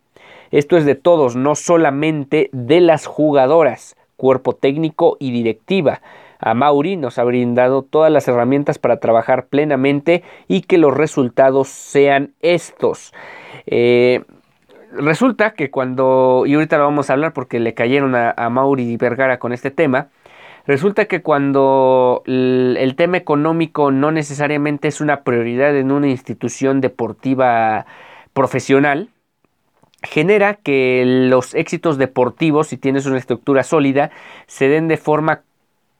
Esto 0.51 0.77
es 0.77 0.85
de 0.85 0.95
todos, 0.95 1.35
no 1.35 1.55
solamente 1.55 2.51
de 2.53 2.81
las 2.81 3.07
jugadoras, 3.07 3.97
cuerpo 4.17 4.55
técnico 4.55 5.17
y 5.19 5.31
directiva 5.31 6.03
a 6.39 6.55
Mauri 6.55 6.97
nos 6.97 7.19
ha 7.19 7.25
brindado 7.25 7.83
todas 7.83 8.13
las 8.13 8.29
herramientas 8.29 8.79
para 8.79 8.99
trabajar 8.99 9.47
plenamente 9.47 10.23
y 10.49 10.63
que 10.63 10.79
los 10.79 10.95
resultados 10.95 11.69
sean 11.69 12.35
estos. 12.41 13.13
Eh, 13.67 14.25
resulta 14.93 15.53
que 15.53 15.71
cuando, 15.71 16.45
y 16.47 16.55
ahorita 16.55 16.79
lo 16.79 16.85
vamos 16.85 17.11
a 17.11 17.15
hablar 17.15 17.33
porque 17.33 17.61
le 17.61 17.75
cayeron 17.75 18.15
a, 18.15 18.35
Mauri 18.51 18.97
Vergara 18.97 19.39
con 19.39 19.53
este 19.53 19.71
tema, 19.71 20.09
resulta 20.67 21.07
que 21.07 21.23
cuando 21.23 22.23
el, 22.27 22.95
tema 22.97 23.17
económico 23.17 23.91
no 23.91 24.11
necesariamente 24.11 24.89
es 24.89 25.01
una 25.01 25.23
prioridad 25.23 25.77
en 25.77 25.93
una 25.93 26.09
institución 26.09 26.81
deportiva 26.81 27.87
profesional, 28.33 29.11
genera 30.03 30.55
que 30.55 31.05
los 31.07 31.55
éxitos 31.55 31.99
deportivos, 31.99 32.69
si 32.69 32.77
tienes 32.77 33.07
una 33.07 33.19
estructura 33.19 33.63
sólida, 33.63 34.11
se 34.47 34.69
den 34.69 34.89
de 34.89 34.99
forma 34.99 35.43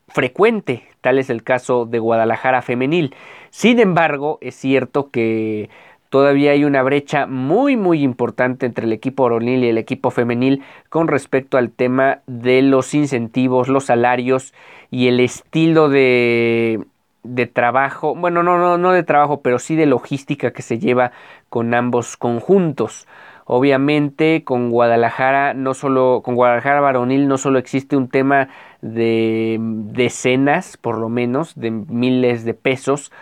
frecuente, 0.09 0.85
tal 1.01 1.19
es 1.19 1.31
el 1.31 1.43
caso 1.43 1.87
de 1.87 1.99
Guadalajara 1.99 2.63
femenil. 2.63 3.15
Sin 3.51 3.81
embargo, 3.81 4.39
es 4.41 4.55
cierto 4.55 5.11
que 5.11 5.71
todavía 6.09 6.53
hay 6.53 6.65
una 6.65 6.83
brecha 6.83 7.27
muy 7.27 7.77
muy 7.77 8.03
importante 8.03 8.67
entre 8.67 8.87
el 8.87 8.93
equipo 8.93 9.25
varonil 9.25 9.65
y 9.65 9.69
el 9.69 9.79
equipo 9.79 10.11
femenil 10.11 10.63
con 10.89 11.09
respecto 11.09 11.59
al 11.59 11.71
tema 11.71 12.21
de 12.27 12.63
los 12.63 12.95
incentivos, 12.95 13.69
los 13.69 13.87
salarios 13.87 14.55
y 14.91 15.09
el 15.09 15.21
estilo 15.21 15.89
de, 15.89 16.85
de 17.23 17.47
trabajo, 17.47 18.15
bueno, 18.15 18.43
no, 18.43 18.59
no, 18.59 18.79
no 18.79 18.93
de 18.93 19.03
trabajo, 19.03 19.41
pero 19.43 19.59
sí 19.59 19.77
de 19.77 19.87
logística 19.87 20.53
que 20.53 20.63
se 20.63 20.79
lleva 20.79 21.13
con 21.49 21.75
ambos 21.75 22.17
conjuntos. 22.17 23.07
Obviamente 23.49 24.43
con 24.45 24.71
Guadalajara 24.71 25.55
no 25.55 25.73
solo 25.75 26.21
con 26.25 26.35
Guadalajara 26.35 26.81
varonil 26.81 27.29
no 27.29 27.39
solo 27.39 27.61
existe 27.61 27.97
un 27.97 28.09
tema 28.09 28.49
de 28.95 29.59
decenas, 29.61 30.77
por 30.77 30.99
lo 30.99 31.09
menos, 31.09 31.55
de 31.55 31.71
miles 31.71 32.45
de 32.45 32.55
pesos, 32.55 33.13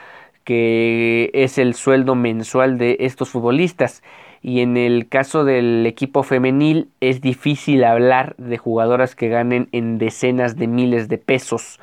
que 0.45 1.31
es 1.35 1.59
el 1.59 1.75
sueldo 1.75 2.15
mensual 2.15 2.79
de 2.79 2.97
estos 3.01 3.31
futbolistas. 3.31 4.03
Y 4.43 4.61
en 4.61 4.77
el 4.77 5.09
caso 5.09 5.45
del 5.45 5.87
equipo 5.87 6.23
femenil 6.23 6.89
es 7.01 7.21
difícil 7.21 7.83
hablar 7.85 8.35
de 8.37 8.59
jugadoras 8.59 9.17
que 9.17 9.29
ganen 9.29 9.69
en 9.73 9.99
decenas 9.99 10.57
de 10.57 10.67
miles 10.67 11.09
de 11.09 11.19
pesos 11.19 11.81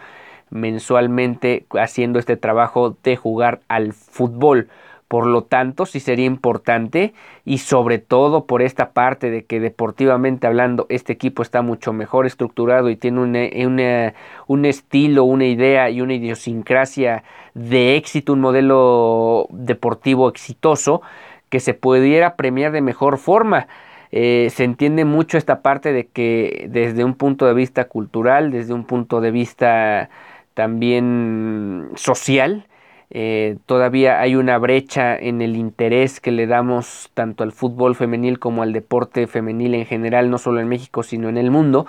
mensualmente 0.51 1.65
haciendo 1.71 2.19
este 2.19 2.37
trabajo 2.37 2.95
de 3.03 3.15
jugar 3.15 3.61
al 3.67 3.93
fútbol. 3.93 4.67
Por 5.11 5.27
lo 5.27 5.43
tanto, 5.43 5.85
sí 5.85 5.99
sería 5.99 6.25
importante 6.25 7.13
y 7.43 7.57
sobre 7.57 7.97
todo 7.99 8.45
por 8.45 8.61
esta 8.61 8.93
parte 8.93 9.29
de 9.29 9.43
que 9.43 9.59
deportivamente 9.59 10.47
hablando 10.47 10.85
este 10.87 11.11
equipo 11.11 11.41
está 11.41 11.61
mucho 11.61 11.91
mejor 11.91 12.25
estructurado 12.25 12.89
y 12.89 12.95
tiene 12.95 13.19
un 13.19 14.65
estilo, 14.65 15.25
una 15.25 15.47
idea 15.47 15.89
y 15.89 15.99
una 15.99 16.13
idiosincrasia 16.13 17.25
de 17.53 17.97
éxito, 17.97 18.31
un 18.31 18.39
modelo 18.39 19.47
deportivo 19.49 20.29
exitoso 20.29 21.01
que 21.49 21.59
se 21.59 21.73
pudiera 21.73 22.37
premiar 22.37 22.71
de 22.71 22.79
mejor 22.79 23.17
forma. 23.17 23.67
Eh, 24.13 24.47
se 24.49 24.63
entiende 24.63 25.03
mucho 25.03 25.37
esta 25.37 25.61
parte 25.61 25.91
de 25.91 26.07
que 26.07 26.67
desde 26.69 27.03
un 27.03 27.15
punto 27.15 27.45
de 27.47 27.53
vista 27.53 27.89
cultural, 27.89 28.49
desde 28.49 28.73
un 28.73 28.85
punto 28.85 29.19
de 29.19 29.31
vista 29.31 30.09
también 30.53 31.89
social, 31.95 32.65
Eh, 33.13 33.57
todavía 33.65 34.21
hay 34.21 34.35
una 34.35 34.57
brecha 34.57 35.17
en 35.17 35.41
el 35.41 35.57
interés 35.57 36.21
que 36.21 36.31
le 36.31 36.47
damos 36.47 37.11
tanto 37.13 37.43
al 37.43 37.51
fútbol 37.51 37.93
femenil 37.93 38.39
como 38.39 38.63
al 38.63 38.71
deporte 38.71 39.27
femenil 39.27 39.75
en 39.75 39.85
general, 39.85 40.29
no 40.29 40.37
solo 40.37 40.61
en 40.61 40.69
México, 40.69 41.03
sino 41.03 41.27
en 41.27 41.37
el 41.37 41.51
mundo. 41.51 41.85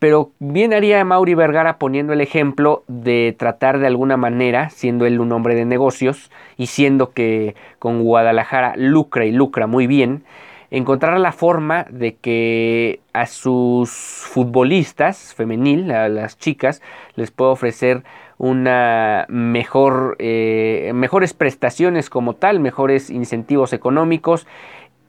Pero 0.00 0.32
bien 0.40 0.74
haría 0.74 1.04
Mauri 1.04 1.34
Vergara 1.34 1.78
poniendo 1.78 2.12
el 2.12 2.20
ejemplo 2.20 2.82
de 2.88 3.36
tratar 3.38 3.78
de 3.78 3.86
alguna 3.86 4.16
manera, 4.16 4.68
siendo 4.70 5.06
él 5.06 5.20
un 5.20 5.30
hombre 5.30 5.54
de 5.54 5.64
negocios 5.64 6.32
y 6.56 6.66
siendo 6.66 7.12
que 7.12 7.54
con 7.78 8.02
Guadalajara 8.02 8.74
lucra 8.76 9.26
y 9.26 9.30
lucra 9.30 9.68
muy 9.68 9.86
bien, 9.86 10.24
encontrar 10.72 11.20
la 11.20 11.30
forma 11.30 11.86
de 11.88 12.16
que 12.16 12.98
a 13.12 13.26
sus 13.26 13.90
futbolistas 13.90 15.32
femenil, 15.34 15.92
a 15.92 16.08
las 16.08 16.36
chicas, 16.36 16.82
les 17.14 17.30
pueda 17.30 17.52
ofrecer 17.52 18.02
una 18.38 19.26
mejor, 19.28 20.16
eh, 20.18 20.92
mejores 20.94 21.34
prestaciones 21.34 22.10
como 22.10 22.34
tal, 22.34 22.60
mejores 22.60 23.10
incentivos 23.10 23.72
económicos 23.72 24.46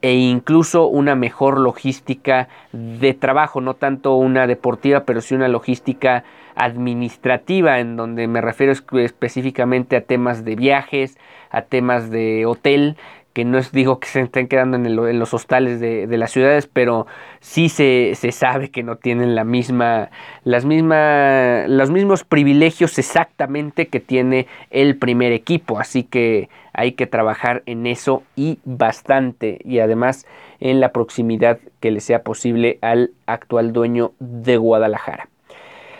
e 0.02 0.14
incluso 0.14 0.86
una 0.86 1.14
mejor 1.14 1.58
logística 1.58 2.48
de 2.72 3.14
trabajo, 3.14 3.60
no 3.60 3.74
tanto 3.74 4.14
una 4.14 4.46
deportiva, 4.46 5.04
pero 5.04 5.20
sí 5.20 5.34
una 5.34 5.48
logística 5.48 6.24
administrativa, 6.54 7.80
en 7.80 7.96
donde 7.96 8.28
me 8.28 8.40
refiero 8.40 8.72
específicamente 8.72 9.96
a 9.96 10.02
temas 10.02 10.44
de 10.44 10.54
viajes, 10.54 11.18
a 11.50 11.62
temas 11.62 12.10
de 12.10 12.46
hotel, 12.46 12.96
que 13.36 13.44
no 13.44 13.58
es 13.58 13.70
digo 13.70 14.00
que 14.00 14.08
se 14.08 14.22
estén 14.22 14.48
quedando 14.48 14.78
en, 14.78 15.18
los 15.18 15.34
hostales 15.34 15.78
de, 15.78 16.06
las 16.16 16.30
ciudades, 16.30 16.66
pero 16.72 17.06
sí 17.40 17.68
se, 17.68 18.14
sabe 18.32 18.70
que 18.70 18.82
no 18.82 18.96
tienen 18.96 19.34
la 19.34 19.44
misma, 19.44 20.08
las 20.42 20.64
misma, 20.64 21.66
los 21.68 21.90
mismos 21.90 22.24
privilegios 22.24 22.98
exactamente 22.98 23.88
que 23.88 24.00
tiene 24.00 24.46
el 24.70 24.96
primer 24.96 25.32
equipo. 25.32 25.78
Así 25.78 26.02
que 26.02 26.48
hay 26.72 26.92
que 26.92 27.06
trabajar 27.06 27.62
en 27.66 27.86
eso 27.86 28.22
y 28.36 28.58
bastante. 28.64 29.58
Y 29.66 29.80
además 29.80 30.26
en 30.58 30.80
la 30.80 30.92
proximidad 30.92 31.58
que 31.80 31.90
le 31.90 32.00
sea 32.00 32.22
posible 32.22 32.78
al 32.80 33.10
actual 33.26 33.74
dueño 33.74 34.12
de 34.18 34.56
Guadalajara. 34.56 35.28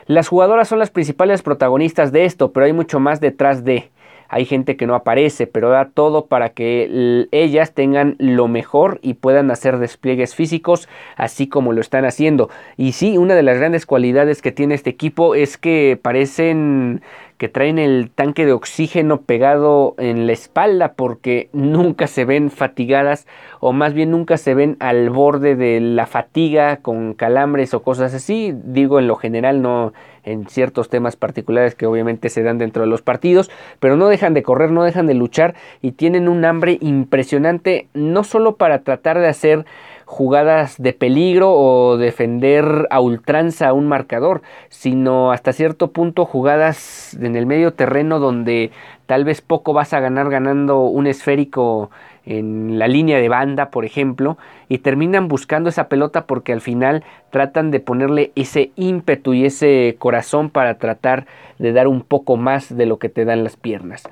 Las 0.07 0.29
jugadoras 0.29 0.69
son 0.69 0.79
las 0.79 0.91
principales 0.91 1.43
protagonistas 1.43 2.13
de 2.13 2.25
esto, 2.25 2.53
pero 2.53 2.65
hay 2.65 2.73
mucho 2.73 2.99
más 2.99 3.21
detrás 3.21 3.63
de 3.63 3.91
hay 4.29 4.45
gente 4.45 4.77
que 4.77 4.87
no 4.87 4.95
aparece, 4.95 5.47
pero 5.47 5.71
da 5.71 5.91
todo 5.93 6.27
para 6.27 6.51
que 6.51 7.27
ellas 7.33 7.73
tengan 7.73 8.17
lo 8.19 8.49
mejor 8.49 8.99
y 9.03 9.15
puedan 9.15 9.51
hacer 9.51 9.79
despliegues 9.79 10.35
físicos 10.35 10.89
así 11.17 11.49
como 11.49 11.73
lo 11.73 11.81
están 11.81 12.05
haciendo. 12.05 12.51
Y 12.77 12.93
sí, 12.93 13.19
una 13.19 13.35
de 13.35 13.43
las 13.43 13.59
grandes 13.59 13.87
cualidades 13.87 14.43
que 14.43 14.53
tiene 14.53 14.75
este 14.75 14.91
equipo 14.91 15.35
es 15.35 15.57
que 15.59 15.99
parecen 16.01 17.03
que 17.39 17.49
traen 17.49 17.79
el 17.79 18.11
tanque 18.15 18.47
de 18.47 18.53
oxígeno 18.53 19.21
pegado 19.21 19.95
en 19.99 20.27
la 20.27 20.33
espalda 20.33 20.95
porque 20.95 21.51
nunca 21.53 22.07
se 22.07 22.25
ven 22.25 22.51
fatigadas 22.51 23.27
o 23.61 23.73
más 23.73 23.93
bien 23.93 24.11
nunca 24.11 24.39
se 24.39 24.55
ven 24.55 24.77
al 24.81 25.11
borde 25.11 25.55
de 25.55 25.81
la 25.81 26.07
fatiga 26.07 26.79
con 26.79 27.15
calambres 27.15 27.75
o 27.75 27.83
cosas 27.83 28.15
así. 28.15 28.55
Digo 28.65 28.99
en 28.99 29.07
lo 29.07 29.17
general, 29.17 29.61
no 29.61 29.93
en 30.27 30.47
ciertos 30.49 30.91
temas 30.91 31.17
particulares 31.17 31.75
que 31.75 31.87
obviamente 31.87 32.29
se 32.29 32.43
dan 32.43 32.59
dentro 32.59 32.83
de 32.83 32.89
los 32.89 33.01
partidos, 33.01 33.51
pero 33.81 33.97
no 33.97 34.09
dejan 34.09 34.35
de 34.35 34.43
correr, 34.43 34.71
no 34.71 34.85
dejan 34.85 35.07
de 35.07 35.15
luchar 35.15 35.55
y 35.81 35.93
tienen 35.93 36.29
un 36.29 36.45
hambre 36.45 36.77
impresionante 36.83 37.89
no 37.95 38.25
solo 38.25 38.57
para 38.57 38.83
tratar 38.83 39.19
de 39.19 39.29
hacer 39.29 39.65
jugadas 40.07 40.81
de 40.81 40.93
peligro 40.93 41.53
o 41.53 41.99
defender 41.99 42.87
a 42.91 43.01
ultranza 43.01 43.69
a 43.69 43.73
un 43.73 43.89
marcador, 43.89 44.41
sino 44.69 45.33
hasta 45.33 45.53
cierto 45.53 45.91
punto 45.91 46.25
jugadas 46.25 47.15
en 47.21 47.35
el 47.35 47.45
medio 47.45 47.75
terreno 47.75 48.21
donde 48.21 48.71
tal 49.07 49.25
vez 49.25 49.41
poco 49.41 49.73
vas 49.73 49.93
a 49.93 50.01
ganar 50.01 50.31
ganando 50.31 50.85
un 50.85 51.09
esférico 51.09 51.91
en 52.25 52.79
la 52.79 52.87
línea 52.87 53.19
de 53.19 53.29
banda, 53.29 53.71
por 53.71 53.85
ejemplo, 53.85 54.39
y 54.69 54.79
terminan 54.79 55.27
buscando 55.27 55.69
esa 55.69 55.89
pelota 55.89 56.27
porque 56.27 56.53
al 56.53 56.61
final 56.61 57.05
tratan 57.31 57.73
de 57.73 57.81
ponerle 57.81 58.31
ese 58.37 58.71
ímpetu 58.77 59.35
y 59.35 59.45
ese 59.45 59.97
corazón 59.99 60.51
para 60.51 60.79
tratar 60.79 61.27
de 61.59 61.73
dar 61.73 61.89
un 61.89 62.03
poco 62.03 62.37
más 62.37 62.77
de 62.77 62.87
lo 62.87 62.99
que 62.99 63.09
te 63.09 63.25
dan 63.25 63.43
las 63.43 63.57
piernas. 63.57 64.05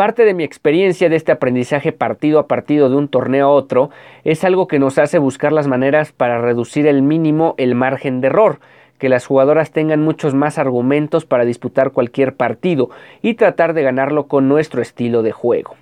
Parte 0.00 0.24
de 0.24 0.32
mi 0.32 0.44
experiencia 0.44 1.10
de 1.10 1.16
este 1.16 1.30
aprendizaje 1.30 1.92
partido 1.92 2.38
a 2.38 2.46
partido 2.46 2.88
de 2.88 2.96
un 2.96 3.08
torneo 3.08 3.48
a 3.48 3.50
otro 3.50 3.90
es 4.24 4.44
algo 4.44 4.66
que 4.66 4.78
nos 4.78 4.96
hace 4.96 5.18
buscar 5.18 5.52
las 5.52 5.68
maneras 5.68 6.10
para 6.10 6.40
reducir 6.40 6.86
el 6.86 7.02
mínimo 7.02 7.54
el 7.58 7.74
margen 7.74 8.22
de 8.22 8.28
error, 8.28 8.60
que 8.96 9.10
las 9.10 9.26
jugadoras 9.26 9.72
tengan 9.72 10.00
muchos 10.00 10.32
más 10.32 10.56
argumentos 10.56 11.26
para 11.26 11.44
disputar 11.44 11.90
cualquier 11.90 12.34
partido 12.34 12.88
y 13.20 13.34
tratar 13.34 13.74
de 13.74 13.82
ganarlo 13.82 14.26
con 14.26 14.48
nuestro 14.48 14.80
estilo 14.80 15.22
de 15.22 15.32
juego. 15.32 15.76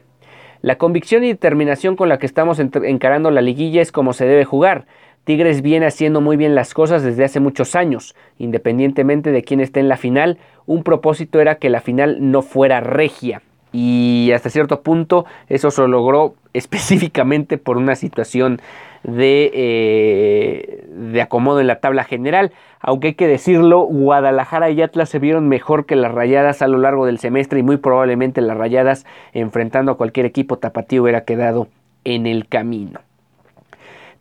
La 0.63 0.79
convicción 0.79 1.23
y 1.23 1.29
determinación 1.29 1.95
con 1.95 2.09
la 2.09 2.19
que 2.19 2.27
estamos 2.27 2.59
encarando 2.59 3.31
la 3.31 3.41
liguilla 3.41 3.83
es 3.83 3.93
como 3.93 4.15
se 4.15 4.27
debe 4.27 4.45
jugar. 4.45 4.87
Tigres 5.23 5.63
viene 5.63 5.87
haciendo 5.87 6.21
muy 6.21 6.37
bien 6.37 6.57
las 6.57 6.75
cosas 6.75 7.05
desde 7.05 7.23
hace 7.23 7.39
muchos 7.39 7.77
años. 7.77 8.17
Independientemente 8.37 9.31
de 9.31 9.45
quién 9.45 9.61
esté 9.61 9.79
en 9.79 9.89
la 9.89 9.97
final, 9.97 10.39
un 10.67 10.83
propósito 10.83 11.41
era 11.41 11.59
que 11.59 11.71
la 11.71 11.81
final 11.81 12.17
no 12.33 12.43
fuera 12.43 12.81
regia 12.81 13.43
y 13.73 14.31
hasta 14.35 14.51
cierto 14.51 14.83
punto 14.83 15.27
eso 15.49 15.71
se 15.71 15.87
logró 15.87 16.35
específicamente 16.55 17.59
por 17.59 17.77
una 17.77 17.95
situación 17.95 18.61
de, 19.03 19.51
eh, 19.55 20.85
de 20.89 21.23
acomodo 21.23 21.61
en 21.61 21.67
la 21.67 21.81
tabla 21.81 22.05
general. 22.05 22.53
Aunque 22.81 23.09
hay 23.09 23.15
que 23.15 23.29
decirlo, 23.29 23.81
Guadalajara 23.83 24.71
y 24.71 24.83
Atlas 24.83 25.09
se 25.09 25.19
vieron 25.19 25.49
mejor 25.49 25.87
que 25.87 25.97
las 25.97 26.13
rayadas 26.13 26.63
a 26.63 26.69
lo 26.69 26.79
largo 26.79 27.07
del 27.07 27.19
semestre 27.19 27.61
y 27.61 27.63
muy 27.63 27.77
probablemente 27.77 28.41
las 28.41 28.57
rayadas 28.57 29.07
enfrentando 29.33 29.93
a 29.93 29.97
cualquier 29.97 30.27
equipo 30.27 30.59
tapatío 30.59 31.03
hubiera 31.03 31.25
quedado 31.25 31.69
en 32.05 32.27
el 32.27 32.49
camino. 32.49 33.01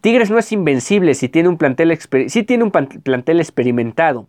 Tigres 0.01 0.29
no 0.29 0.37
es 0.37 0.51
invencible 0.51 1.15
si 1.15 1.27
tiene 1.27 1.49
un 1.49 1.57
plantel, 1.57 1.97
si 2.27 2.43
tiene 2.43 2.63
un 2.63 2.71
plantel 2.71 3.39
experimentado 3.39 4.27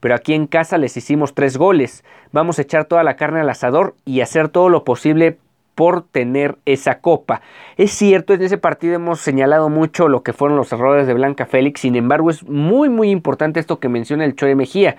pero 0.00 0.14
aquí 0.14 0.34
en 0.34 0.46
casa 0.46 0.78
les 0.78 0.96
hicimos 0.96 1.34
tres 1.34 1.56
goles. 1.56 2.04
Vamos 2.32 2.58
a 2.58 2.62
echar 2.62 2.86
toda 2.86 3.04
la 3.04 3.16
carne 3.16 3.40
al 3.40 3.50
asador 3.50 3.94
y 4.04 4.20
hacer 4.20 4.48
todo 4.48 4.68
lo 4.68 4.84
posible 4.84 5.38
por 5.74 6.02
tener 6.02 6.58
esa 6.66 6.98
copa. 7.00 7.40
Es 7.76 7.92
cierto, 7.92 8.34
en 8.34 8.42
ese 8.42 8.58
partido 8.58 8.94
hemos 8.94 9.20
señalado 9.20 9.68
mucho 9.68 10.08
lo 10.08 10.22
que 10.22 10.32
fueron 10.32 10.56
los 10.56 10.72
errores 10.72 11.06
de 11.06 11.14
Blanca 11.14 11.46
Félix, 11.46 11.80
sin 11.80 11.96
embargo 11.96 12.30
es 12.30 12.46
muy 12.46 12.88
muy 12.88 13.10
importante 13.10 13.60
esto 13.60 13.78
que 13.78 13.88
menciona 13.88 14.24
el 14.24 14.36
Chore 14.36 14.54
Mejía 14.54 14.96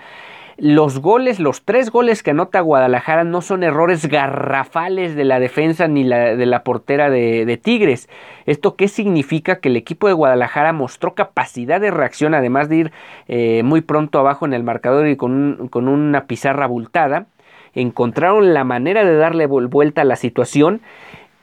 los 0.58 0.98
goles, 1.00 1.40
los 1.40 1.62
tres 1.64 1.90
goles 1.90 2.22
que 2.22 2.30
anota 2.30 2.60
Guadalajara 2.60 3.24
no 3.24 3.40
son 3.40 3.62
errores 3.62 4.06
garrafales 4.06 5.14
de 5.14 5.24
la 5.24 5.40
defensa 5.40 5.88
ni 5.88 6.04
de 6.04 6.46
la 6.46 6.62
portera 6.64 7.10
de, 7.10 7.60
Tigres. 7.62 8.08
¿Esto 8.46 8.76
qué 8.76 8.88
significa? 8.88 9.60
Que 9.60 9.68
el 9.68 9.76
equipo 9.76 10.08
de 10.08 10.14
Guadalajara 10.14 10.72
mostró 10.72 11.14
capacidad 11.14 11.80
de 11.80 11.90
reacción, 11.90 12.34
además 12.34 12.68
de 12.68 12.76
ir 12.76 12.92
eh, 13.28 13.62
muy 13.64 13.80
pronto 13.80 14.18
abajo 14.18 14.46
en 14.46 14.52
el 14.54 14.62
marcador 14.62 15.06
y 15.08 15.16
con, 15.16 15.68
con 15.68 15.88
una 15.88 16.26
pizarra 16.26 16.64
abultada. 16.64 17.26
Encontraron 17.74 18.52
la 18.52 18.64
manera 18.64 19.04
de 19.04 19.16
darle 19.16 19.46
vuelta 19.46 20.02
a 20.02 20.04
la 20.04 20.16
situación 20.16 20.82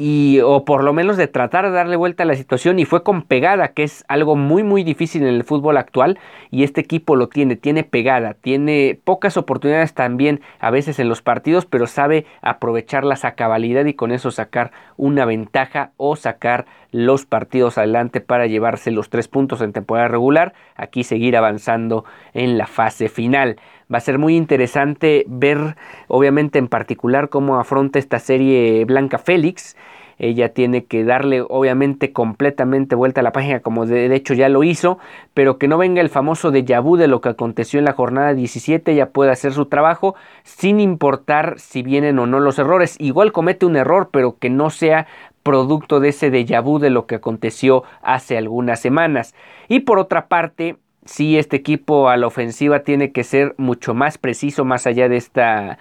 y 0.01 0.39
o 0.39 0.63
por 0.63 0.85
lo 0.85 0.93
menos 0.93 1.17
de 1.17 1.27
tratar 1.27 1.65
de 1.65 1.71
darle 1.71 1.97
vuelta 1.97 2.23
a 2.23 2.25
la 2.25 2.35
situación 2.35 2.79
y 2.79 2.85
fue 2.85 3.03
con 3.03 3.21
pegada, 3.21 3.73
que 3.73 3.83
es 3.83 4.05
algo 4.07 4.38
muy 4.38 4.63
muy 4.63 4.83
difícil 4.83 5.23
en 5.23 5.27
el 5.35 5.43
fútbol 5.43 5.77
actual 5.77 6.17
y 6.49 6.63
este 6.63 6.79
equipo 6.79 7.17
lo 7.17 7.27
tiene, 7.27 7.57
tiene 7.57 7.83
pegada, 7.83 8.33
tiene 8.33 8.97
pocas 9.03 9.35
oportunidades 9.35 9.93
también 9.93 10.39
a 10.59 10.71
veces 10.71 10.99
en 10.99 11.09
los 11.09 11.21
partidos, 11.21 11.65
pero 11.65 11.85
sabe 11.85 12.25
aprovecharlas 12.41 13.25
a 13.25 13.35
cabalidad 13.35 13.83
y 13.85 13.93
con 13.93 14.12
eso 14.12 14.31
sacar 14.31 14.71
una 14.95 15.25
ventaja 15.25 15.91
o 15.97 16.15
sacar 16.15 16.65
los 16.91 17.25
partidos 17.25 17.78
adelante 17.78 18.21
para 18.21 18.47
llevarse 18.47 18.91
los 18.91 19.10
tres 19.10 19.28
puntos 19.28 19.62
en 19.62 19.73
temporada 19.73 20.08
regular, 20.08 20.54
aquí 20.75 21.04
seguir 21.04 21.38
avanzando 21.38 22.06
en 22.34 22.58
la 22.58 22.67
fase 22.67 23.10
final. 23.10 23.58
Va 23.91 23.97
a 23.97 24.02
ser 24.02 24.17
muy 24.19 24.36
interesante 24.36 25.25
ver, 25.28 25.75
obviamente 26.08 26.60
en 26.60 26.67
particular, 26.67 27.30
cómo 27.30 27.60
afronta 27.60 27.99
esta 27.99 28.19
serie 28.19 28.86
Blanca 28.86 29.17
Félix. 29.17 29.75
Ella 30.19 30.54
tiene 30.54 30.84
que 30.84 31.06
darle, 31.06 31.41
obviamente, 31.47 32.12
completamente 32.12 32.93
vuelta 32.93 33.21
a 33.21 33.23
la 33.23 33.32
página, 33.32 33.62
como 33.62 33.86
de, 33.86 34.13
hecho 34.13 34.34
ya 34.34 34.49
lo 34.49 34.63
hizo, 34.63 34.99
pero 35.34 35.58
que 35.58 35.69
no 35.69 35.78
venga 35.78 36.02
el 36.02 36.10
famoso 36.10 36.52
de 36.52 36.62
vu 36.82 36.97
de 36.97 37.08
lo 37.08 37.21
que 37.21 37.30
aconteció 37.30 37.80
en 37.80 37.86
la 37.86 37.93
jornada 37.93 38.34
17. 38.34 38.91
Ella 38.91 39.12
puede 39.12 39.32
hacer 39.32 39.54
su 39.54 39.67
trabajo 39.67 40.15
sin 40.43 40.82
importar 40.82 41.58
si 41.58 41.84
vienen 41.84 42.19
o 42.19 42.28
no 42.28 42.41
los 42.41 42.60
errores. 42.60 42.97
Igual 42.99 43.32
comete 43.32 43.65
un 43.65 43.78
error, 43.78 44.10
pero 44.12 44.38
que 44.38 44.49
no 44.49 44.69
sea 44.69 45.08
producto 45.43 45.99
de 45.99 46.10
ese 46.10 46.32
déjà 46.32 46.62
vu 46.62 46.80
de 46.80 46.89
lo 46.89 47.06
que 47.06 47.15
aconteció 47.15 47.84
hace 48.02 48.38
algunas 48.38 48.80
semanas. 48.80 49.36
Y 49.67 49.82
por 49.82 49.99
otra 49.99 50.28
parte, 50.28 50.78
si 51.06 51.38
este 51.38 51.58
equipo 51.58 52.10
a 52.10 52.17
la 52.17 52.28
ofensiva 52.28 52.82
tiene 52.82 53.12
que 53.12 53.23
ser 53.23 53.56
mucho 53.58 53.93
más 53.93 54.17
preciso 54.17 54.65
más 54.65 54.86
allá 54.86 55.10
de 55.10 55.17
esta 55.17 55.80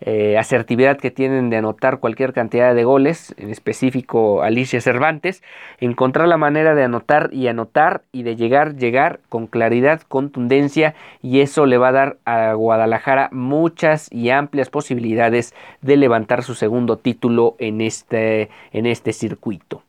eh, 0.00 0.38
asertividad 0.38 0.98
que 0.98 1.10
tienen 1.10 1.50
de 1.50 1.56
anotar 1.56 1.98
cualquier 1.98 2.32
cantidad 2.32 2.74
de 2.74 2.84
goles, 2.84 3.34
en 3.36 3.50
específico 3.50 4.42
Alicia 4.42 4.80
Cervantes, 4.80 5.42
encontrar 5.80 6.28
la 6.28 6.36
manera 6.36 6.74
de 6.74 6.84
anotar 6.84 7.30
y 7.32 7.48
anotar 7.48 8.02
y 8.12 8.22
de 8.22 8.36
llegar, 8.36 8.76
llegar 8.76 9.18
con 9.28 9.48
claridad, 9.48 10.02
contundencia 10.02 10.94
y 11.20 11.40
eso 11.40 11.66
le 11.66 11.78
va 11.78 11.88
a 11.88 11.92
dar 11.92 12.16
a 12.24 12.52
Guadalajara 12.52 13.28
muchas 13.32 14.12
y 14.12 14.30
amplias 14.30 14.70
posibilidades 14.70 15.54
de 15.82 15.96
levantar 15.96 16.44
su 16.44 16.54
segundo 16.54 16.96
título 16.96 17.56
en 17.58 17.80
este, 17.80 18.50
en 18.72 18.86
este 18.86 19.12
circuito. 19.12 19.82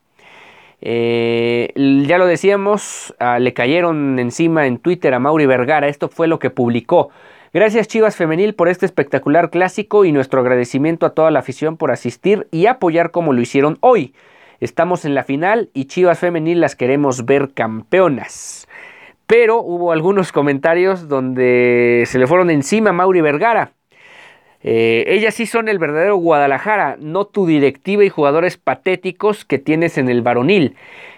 Eh, 0.82 1.72
ya 2.06 2.18
lo 2.18 2.26
decíamos, 2.26 3.14
ah, 3.18 3.38
le 3.38 3.52
cayeron 3.52 4.18
encima 4.18 4.66
en 4.66 4.78
Twitter 4.78 5.12
a 5.14 5.18
Mauri 5.18 5.46
Vergara, 5.46 5.88
esto 5.88 6.08
fue 6.08 6.26
lo 6.26 6.38
que 6.38 6.50
publicó. 6.50 7.10
Gracias 7.52 7.88
Chivas 7.88 8.14
Femenil 8.14 8.54
por 8.54 8.68
este 8.68 8.86
espectacular 8.86 9.50
clásico 9.50 10.04
y 10.04 10.12
nuestro 10.12 10.40
agradecimiento 10.40 11.04
a 11.04 11.14
toda 11.14 11.32
la 11.32 11.40
afición 11.40 11.76
por 11.76 11.90
asistir 11.90 12.46
y 12.52 12.66
apoyar 12.66 13.10
como 13.10 13.32
lo 13.32 13.40
hicieron 13.40 13.76
hoy. 13.80 14.14
Estamos 14.60 15.04
en 15.04 15.16
la 15.16 15.24
final 15.24 15.68
y 15.74 15.86
Chivas 15.86 16.20
Femenil 16.20 16.60
las 16.60 16.76
queremos 16.76 17.24
ver 17.24 17.50
campeonas. 17.52 18.68
Pero 19.26 19.62
hubo 19.62 19.90
algunos 19.90 20.30
comentarios 20.30 21.08
donde 21.08 22.04
se 22.06 22.20
le 22.20 22.28
fueron 22.28 22.50
encima 22.50 22.90
a 22.90 22.92
Mauri 22.92 23.20
Vergara. 23.20 23.72
Eh, 24.62 25.06
ellas 25.08 25.34
sí 25.34 25.44
son 25.44 25.68
el 25.68 25.80
verdadero 25.80 26.18
Guadalajara, 26.18 26.98
no 27.00 27.24
tu 27.24 27.46
directiva 27.46 28.04
y 28.04 28.10
jugadores 28.10 28.58
patéticos 28.58 29.44
que 29.44 29.58
tienes 29.58 29.98
en 29.98 30.08
el 30.08 30.22
varonil. 30.22 30.76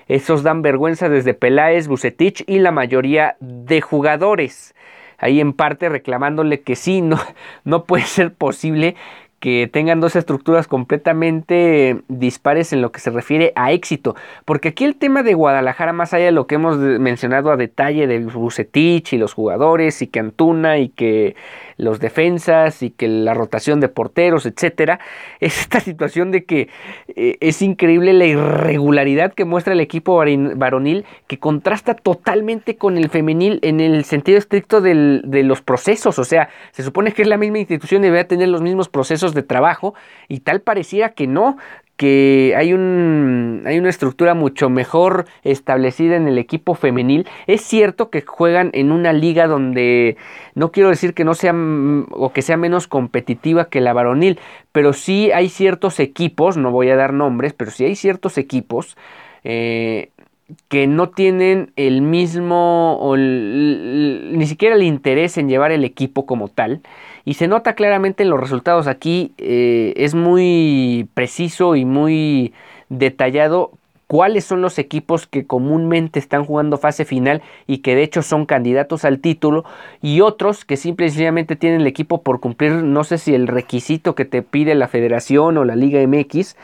Esos 0.09 0.43
dan 0.43 0.63
vergüenza 0.63 1.11
desde 1.11 1.35
Peláez, 1.35 1.89
Bucetich 1.89 2.43
y 2.47 2.61
la 2.61 2.71
mayoría 2.71 3.37
de 3.41 3.83
jugadores 3.83 4.75
ahí 5.23 5.41
en 5.41 5.55
parte 5.55 5.89
reclamándole 5.89 6.61
que 6.61 6.77
sí, 6.77 7.01
no, 7.01 7.19
no 7.65 7.85
puede 7.85 8.05
ser 8.05 8.35
posible 8.35 8.97
que 9.43 9.69
tengan 9.73 10.01
dos 10.01 10.15
estructuras 10.15 10.69
completamente 10.69 12.01
dispares 12.07 12.73
en 12.73 12.81
lo 12.81 12.93
que 12.93 13.01
se 13.01 13.11
refiere 13.11 13.53
a 13.57 13.73
éxito. 13.73 14.15
Porque 14.45 14.69
aquí 14.69 14.85
el 14.85 14.95
tema 14.95 15.25
de 15.25 15.35
Guadalajara, 15.35 15.93
más 15.93 16.15
allá 16.15 16.27
de 16.27 16.31
lo 16.31 16.47
que 16.47 16.55
hemos 16.55 16.77
mencionado 16.77 17.51
a 17.51 17.57
detalle 17.57 18.07
de 18.07 18.21
Bucetich 18.21 19.15
y 19.15 19.19
los 19.19 19.35
jugadores, 19.35 20.01
y 20.01 20.07
que 20.07 20.21
Antuna 20.21 20.79
y 20.79 20.91
que 20.91 21.35
los 21.83 22.01
defensas 22.01 22.83
y 22.83 22.91
que 22.91 23.09
la 23.09 23.35
rotación 23.35 23.81
de 23.81 23.89
porteros, 23.89 24.47
etcétera, 24.47 25.01
es 25.41 25.61
esta 25.61 25.81
situación 25.81 26.31
de 26.31 26.45
que 26.45 26.69
eh, 27.09 27.37
es 27.41 27.61
increíble 27.63 28.13
la 28.13 28.27
irregularidad 28.27 29.35
que 29.35 29.45
muestra 29.45 29.73
el 29.73 29.81
equipo 29.81 30.17
varonil, 30.17 31.05
que 31.27 31.39
contrasta 31.39 31.95
totalmente 31.95 32.77
con 32.77 32.97
el 32.97 33.09
femenil 33.11 33.59
en 33.63 33.81
el 33.81 34.05
sentido 34.05 34.39
estricto 34.39 34.81
de 34.81 35.43
los 35.43 35.63
procesos. 35.63 36.19
O 36.19 36.25
sea, 36.25 36.49
se 36.71 36.83
supone 36.83 37.13
que 37.13 37.23
es 37.23 37.29
la 37.29 37.37
misma 37.37 37.59
institución 37.59 38.03
y 38.03 38.07
debe 38.07 38.25
tener 38.25 38.49
los 38.49 38.63
mismos 38.63 38.89
procesos 38.89 39.35
de 39.35 39.43
trabajo, 39.43 39.95
y 40.29 40.41
tal 40.41 40.61
pareciera 40.61 41.11
que 41.11 41.27
no, 41.27 41.57
que 41.97 42.55
hay, 42.57 42.73
un, 42.73 43.63
hay 43.67 43.79
una 43.79 43.91
estructura 43.91 44.35
mucho 44.35 44.71
mejor 44.71 45.27
establecida 45.43 46.17
en 46.17 46.27
el 46.27 46.39
equipo 46.39 46.75
femenil. 46.75 47.29
Es 47.47 47.63
cierto 47.63 48.11
que 48.11 48.23
juegan 48.23 48.71
en 48.73 48.93
una 48.93 49.13
liga 49.13 49.47
donde 49.47 50.17
no 50.55 50.73
quiero 50.73 50.89
decir 50.89 51.15
que 51.15 51.25
no 51.25 51.35
sea 51.35 51.55
o 51.55 52.33
que 52.33 52.43
sea 52.43 52.57
menos 52.57 52.87
competitiva 52.89 53.67
que 53.67 53.81
la 53.81 53.93
varonil, 53.93 54.41
pero 54.73 54.93
sí 54.93 55.31
hay 55.33 55.49
ciertos 55.49 56.01
equipos, 56.01 56.57
no 56.57 56.71
voy 56.71 56.91
a 56.91 56.97
dar 56.97 57.13
nombres, 57.13 57.53
pero 57.53 57.71
sí 57.71 57.85
hay 57.85 57.95
ciertos 57.95 58.39
equipos 58.39 58.97
eh, 59.45 60.11
que 60.69 60.87
no 60.87 61.11
tienen 61.11 61.73
el 61.77 62.03
mismo 62.03 63.15
ni 63.17 64.47
siquiera 64.47 64.75
el 64.75 64.83
interés 64.83 65.39
en 65.39 65.49
llevar 65.49 65.73
el 65.73 65.85
equipo 65.85 66.27
como 66.27 66.49
tal 66.49 66.83
y 67.25 67.35
se 67.35 67.49
nota 67.49 67.75
claramente 67.75 68.23
en 68.23 68.31
los 68.31 68.41
resultados. 68.41 68.87
Aquí 68.87 69.33
eh, 69.39 69.93
es 69.97 70.15
muy 70.15 71.09
preciso 71.15 71.77
y 71.77 71.85
muy 71.85 72.53
detallado 72.89 73.73
cuáles 74.13 74.45
son 74.45 74.61
los 74.61 74.79
equipos 74.79 75.27
que 75.27 75.47
comúnmente 75.47 76.19
están 76.19 76.45
jugando 76.45 76.77
fase 76.77 77.07
final 77.07 77.41
y 77.67 77.79
que 77.79 77.95
de 77.95 78.03
hecho 78.03 78.21
son 78.21 78.45
candidatos 78.45 79.07
al 79.07 79.21
título 79.21 79.65
y 80.03 80.21
otros 80.21 80.67
que 80.67 80.77
simplemente 80.77 81.57
tienen 81.57 81.81
el 81.81 81.87
equipo 81.87 82.21
por 82.21 82.39
cumplir 82.39 82.73
no 82.73 83.05
sé 83.05 83.17
si 83.17 83.35
el 83.35 83.47
requisito 83.47 84.15
que 84.15 84.27
te 84.27 84.43
pide 84.43 84.75
la 84.75 84.87
federación 84.87 85.57
o 85.57 85.65
la 85.65 85.77
liga 85.77 86.07
MX 86.07 86.57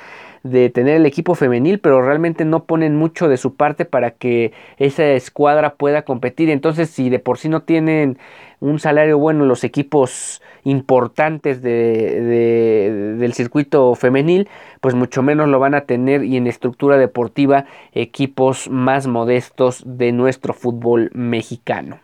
de 0.42 0.70
tener 0.70 0.96
el 0.96 1.06
equipo 1.06 1.34
femenil, 1.34 1.78
pero 1.78 2.02
realmente 2.02 2.44
no 2.44 2.64
ponen 2.64 2.96
mucho 2.96 3.28
de 3.28 3.36
su 3.36 3.54
parte 3.54 3.84
para 3.84 4.12
que 4.12 4.52
esa 4.76 5.04
escuadra 5.12 5.74
pueda 5.74 6.02
competir. 6.02 6.50
Entonces, 6.50 6.90
si 6.90 7.10
de 7.10 7.18
por 7.18 7.38
sí 7.38 7.48
no 7.48 7.62
tienen 7.62 8.18
un 8.60 8.78
salario 8.78 9.18
bueno 9.18 9.44
los 9.44 9.64
equipos 9.64 10.42
importantes 10.64 11.62
de, 11.62 13.16
del 13.18 13.32
circuito 13.34 13.94
femenil, 13.94 14.48
pues 14.80 14.94
mucho 14.94 15.22
menos 15.22 15.48
lo 15.48 15.58
van 15.58 15.74
a 15.74 15.82
tener 15.82 16.24
y 16.24 16.36
en 16.36 16.46
estructura 16.46 16.96
deportiva 16.96 17.66
equipos 17.92 18.68
más 18.68 19.06
modestos 19.06 19.82
de 19.86 20.12
nuestro 20.12 20.54
fútbol 20.54 21.10
mexicano. 21.14 22.00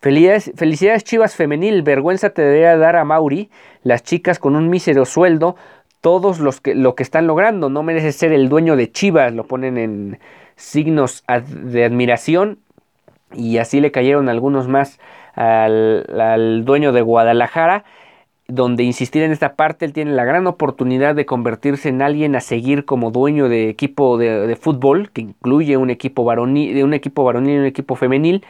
Felicidades, 0.00 0.52
felicidades 0.54 1.04
Chivas 1.04 1.34
Femenil, 1.34 1.82
vergüenza 1.82 2.28
te 2.28 2.42
debería 2.42 2.76
dar 2.76 2.96
a 2.96 3.06
Mauri, 3.06 3.48
las 3.82 4.02
chicas 4.02 4.38
con 4.38 4.54
un 4.54 4.68
mísero 4.68 5.06
sueldo, 5.06 5.56
todos 6.04 6.38
los 6.38 6.60
que, 6.60 6.74
lo 6.74 6.94
que 6.94 7.02
están 7.02 7.26
logrando, 7.26 7.70
no 7.70 7.82
merece 7.82 8.12
ser 8.12 8.30
el 8.34 8.50
dueño 8.50 8.76
de 8.76 8.92
Chivas, 8.92 9.32
lo 9.32 9.44
ponen 9.44 9.78
en 9.78 10.18
signos 10.54 11.24
de 11.48 11.82
admiración 11.82 12.58
y 13.32 13.56
así 13.56 13.80
le 13.80 13.90
cayeron 13.90 14.28
algunos 14.28 14.68
más 14.68 15.00
al, 15.34 16.62
dueño 16.66 16.92
de 16.92 17.00
Guadalajara, 17.00 17.84
donde 18.48 18.82
insistir 18.82 19.22
en 19.22 19.32
esta 19.32 19.54
parte, 19.54 19.86
él 19.86 19.94
tiene 19.94 20.12
la 20.12 20.26
gran 20.26 20.46
oportunidad 20.46 21.14
de 21.14 21.24
convertirse 21.24 21.88
en 21.88 22.02
alguien 22.02 22.36
a 22.36 22.42
seguir 22.42 22.84
como 22.84 23.10
dueño 23.10 23.48
de 23.48 23.70
equipo 23.70 24.18
de, 24.18 24.58
fútbol, 24.60 25.08
que 25.10 25.22
incluye 25.22 25.78
un 25.78 25.88
equipo 25.88 26.22
varonil, 26.22 26.84
un 26.84 26.92
equipo 26.92 27.24
varonil 27.24 27.54
y 27.54 27.58
un 27.60 27.64
equipo 27.64 27.96
femenil, 27.96 28.44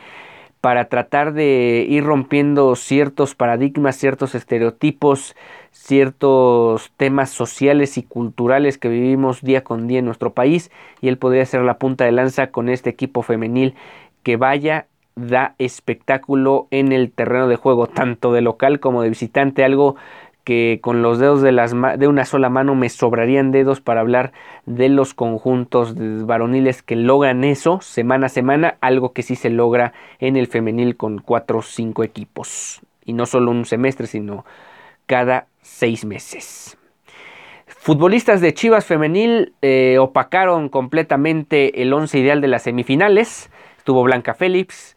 para 0.61 0.87
tratar 0.87 1.35
de 1.35 1.87
ir 1.89 2.03
rompiendo 2.03 2.75
ciertos 2.75 3.37
paradigmas, 3.37 3.95
ciertos 3.95 4.35
estereotipos, 4.35 5.37
ciertos 5.75 6.93
temas 6.97 7.31
sociales 7.31 7.99
y 7.99 8.05
culturales 8.05 8.79
que 8.79 8.89
vivimos 8.89 9.43
día 9.43 9.65
con 9.65 9.89
día 9.89 9.99
en 9.99 10.05
nuestro 10.05 10.33
país 10.33 10.71
y 11.01 11.09
él 11.09 11.19
podría 11.19 11.45
ser 11.45 11.63
la 11.63 11.79
punta 11.79 12.05
de 12.05 12.13
lanza 12.13 12.53
con 12.53 12.69
este 12.69 12.91
equipo 12.91 13.23
femenil 13.23 13.75
que 14.23 14.37
vaya 14.37 14.87
da 15.17 15.55
espectáculo 15.59 16.69
en 16.71 16.93
el 16.93 17.11
terreno 17.13 17.49
de 17.49 17.57
juego, 17.57 17.87
tanto 17.87 18.33
de 18.33 18.41
local 18.41 18.81
como 18.81 19.03
de 19.03 19.09
visitante, 19.09 19.65
algo 19.65 19.97
que 20.45 20.79
con 20.83 21.03
los 21.03 21.19
dedos 21.19 21.43
de, 21.43 22.09
una 22.09 22.25
sola 22.25 22.51
mano 22.51 22.75
me 22.75 22.89
sobrarían 22.89 23.51
dedos 23.51 23.81
para 23.81 24.01
hablar 24.01 24.33
de 24.67 24.89
los 24.89 25.15
conjuntos 25.15 25.95
varoniles 26.27 26.83
que 26.83 26.97
logran 26.97 27.45
eso 27.45 27.81
semana 27.81 28.27
a 28.27 28.29
semana, 28.29 28.77
algo 28.81 29.13
que 29.13 29.23
sí 29.23 29.37
se 29.37 29.51
logra 29.51 29.93
en 30.19 30.37
el 30.37 30.47
femenil 30.47 30.97
con 30.97 31.19
cuatro 31.19 31.59
o 31.59 31.63
cinco 31.63 32.05
equipos, 32.05 32.81
y 33.05 33.13
no 33.13 33.27
solo 33.27 33.51
un 33.51 33.65
semestre, 33.65 34.07
sino 34.07 34.45
cada 35.07 35.47
seis 35.65 36.05
meses. 36.05 36.79
Futbolistas 37.67 38.41
de 38.41 38.55
Chivas 38.55 38.87
Femenil 38.87 39.55
eh, 39.61 39.99
opacaron 39.99 40.69
completamente 40.69 41.83
el 41.83 41.93
once 41.93 42.19
ideal 42.19 42.41
de 42.41 42.49
las 42.49 42.63
semifinales. 42.63 43.51
Estuvo 43.77 44.03
Blanca 44.03 44.35
Félix, 44.35 44.97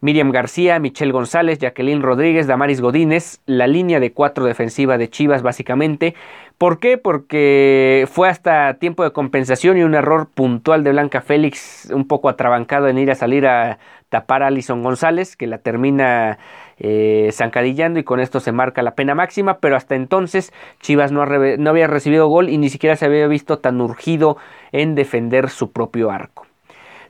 Miriam 0.00 0.32
García, 0.32 0.78
Michelle 0.78 1.12
González, 1.12 1.58
Jacqueline 1.58 2.02
Rodríguez, 2.02 2.46
Damaris 2.46 2.80
Godínez, 2.80 3.40
la 3.46 3.66
línea 3.66 4.00
de 4.00 4.12
cuatro 4.12 4.44
defensiva 4.44 4.98
de 4.98 5.08
Chivas 5.08 5.42
básicamente. 5.42 6.14
¿Por 6.58 6.78
qué? 6.78 6.98
Porque 6.98 8.06
fue 8.10 8.28
hasta 8.28 8.74
tiempo 8.74 9.02
de 9.02 9.12
compensación 9.12 9.78
y 9.78 9.82
un 9.82 9.94
error 9.94 10.28
puntual 10.28 10.84
de 10.84 10.90
Blanca 10.90 11.20
Félix, 11.20 11.90
un 11.90 12.06
poco 12.06 12.28
atrabancado 12.28 12.88
en 12.88 12.98
ir 12.98 13.10
a 13.10 13.14
salir 13.14 13.46
a 13.46 13.78
tapar 14.08 14.42
a 14.42 14.48
Alison 14.48 14.82
González, 14.82 15.36
que 15.36 15.46
la 15.46 15.58
termina 15.58 16.38
eh, 16.78 17.30
zancadillando 17.32 17.98
y 17.98 18.04
con 18.04 18.20
esto 18.20 18.40
se 18.40 18.52
marca 18.52 18.82
la 18.82 18.94
pena 18.94 19.14
máxima, 19.14 19.58
pero 19.58 19.76
hasta 19.76 19.94
entonces 19.94 20.52
Chivas 20.80 21.12
no, 21.12 21.24
no 21.24 21.70
había 21.70 21.86
recibido 21.86 22.28
gol 22.28 22.48
y 22.48 22.58
ni 22.58 22.68
siquiera 22.68 22.96
se 22.96 23.06
había 23.06 23.26
visto 23.26 23.58
tan 23.58 23.80
urgido 23.80 24.36
en 24.72 24.94
defender 24.94 25.50
su 25.50 25.72
propio 25.72 26.10
arco. 26.10 26.46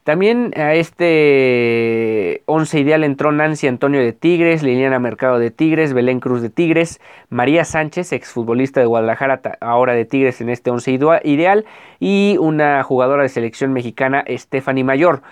También 0.04 0.52
a 0.54 0.74
este 0.74 2.42
once 2.44 2.78
ideal 2.78 3.04
entró 3.04 3.32
Nancy 3.32 3.68
Antonio 3.68 4.00
de 4.00 4.12
Tigres, 4.12 4.62
Liliana 4.62 4.98
Mercado 4.98 5.38
de 5.38 5.50
Tigres, 5.50 5.94
Belén 5.94 6.20
Cruz 6.20 6.42
de 6.42 6.50
Tigres, 6.50 7.00
María 7.30 7.64
Sánchez, 7.64 8.12
exfutbolista 8.12 8.80
de 8.80 8.86
Guadalajara, 8.86 9.40
ahora 9.62 9.94
de 9.94 10.04
Tigres 10.04 10.42
en 10.42 10.50
este 10.50 10.70
once 10.70 10.92
ideal, 10.92 11.64
y 12.00 12.36
una 12.38 12.82
jugadora 12.82 13.22
de 13.22 13.30
selección 13.30 13.72
mexicana, 13.72 14.22
Stephanie 14.28 14.84
Mayor. 14.84 15.22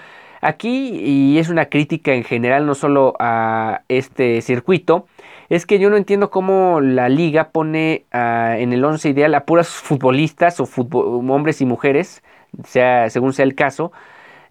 Aquí, 0.42 0.90
y 1.05 1.38
es 1.38 1.48
una 1.48 1.66
crítica 1.66 2.12
en 2.14 2.24
general, 2.24 2.66
no 2.66 2.74
solo 2.74 3.14
a 3.20 3.83
este 3.88 4.42
circuito, 4.42 5.07
es 5.48 5.66
que 5.66 5.78
yo 5.78 5.88
no 5.88 5.96
entiendo 5.96 6.31
cómo 6.31 6.81
la 6.81 7.09
liga 7.09 7.50
pone 7.50 8.07
ah, 8.11 8.57
en 8.59 8.72
el 8.72 8.85
once 8.85 9.09
ideal 9.09 9.35
a 9.37 9.46
puras 9.46 9.68
futbolistas 9.68 10.59
o 10.61 10.68
hombres 10.88 11.61
y 11.61 11.64
mujeres, 11.64 12.24
sea, 12.64 13.09
según 13.09 13.33
sea 13.33 13.44
el 13.44 13.55
caso, 13.55 13.92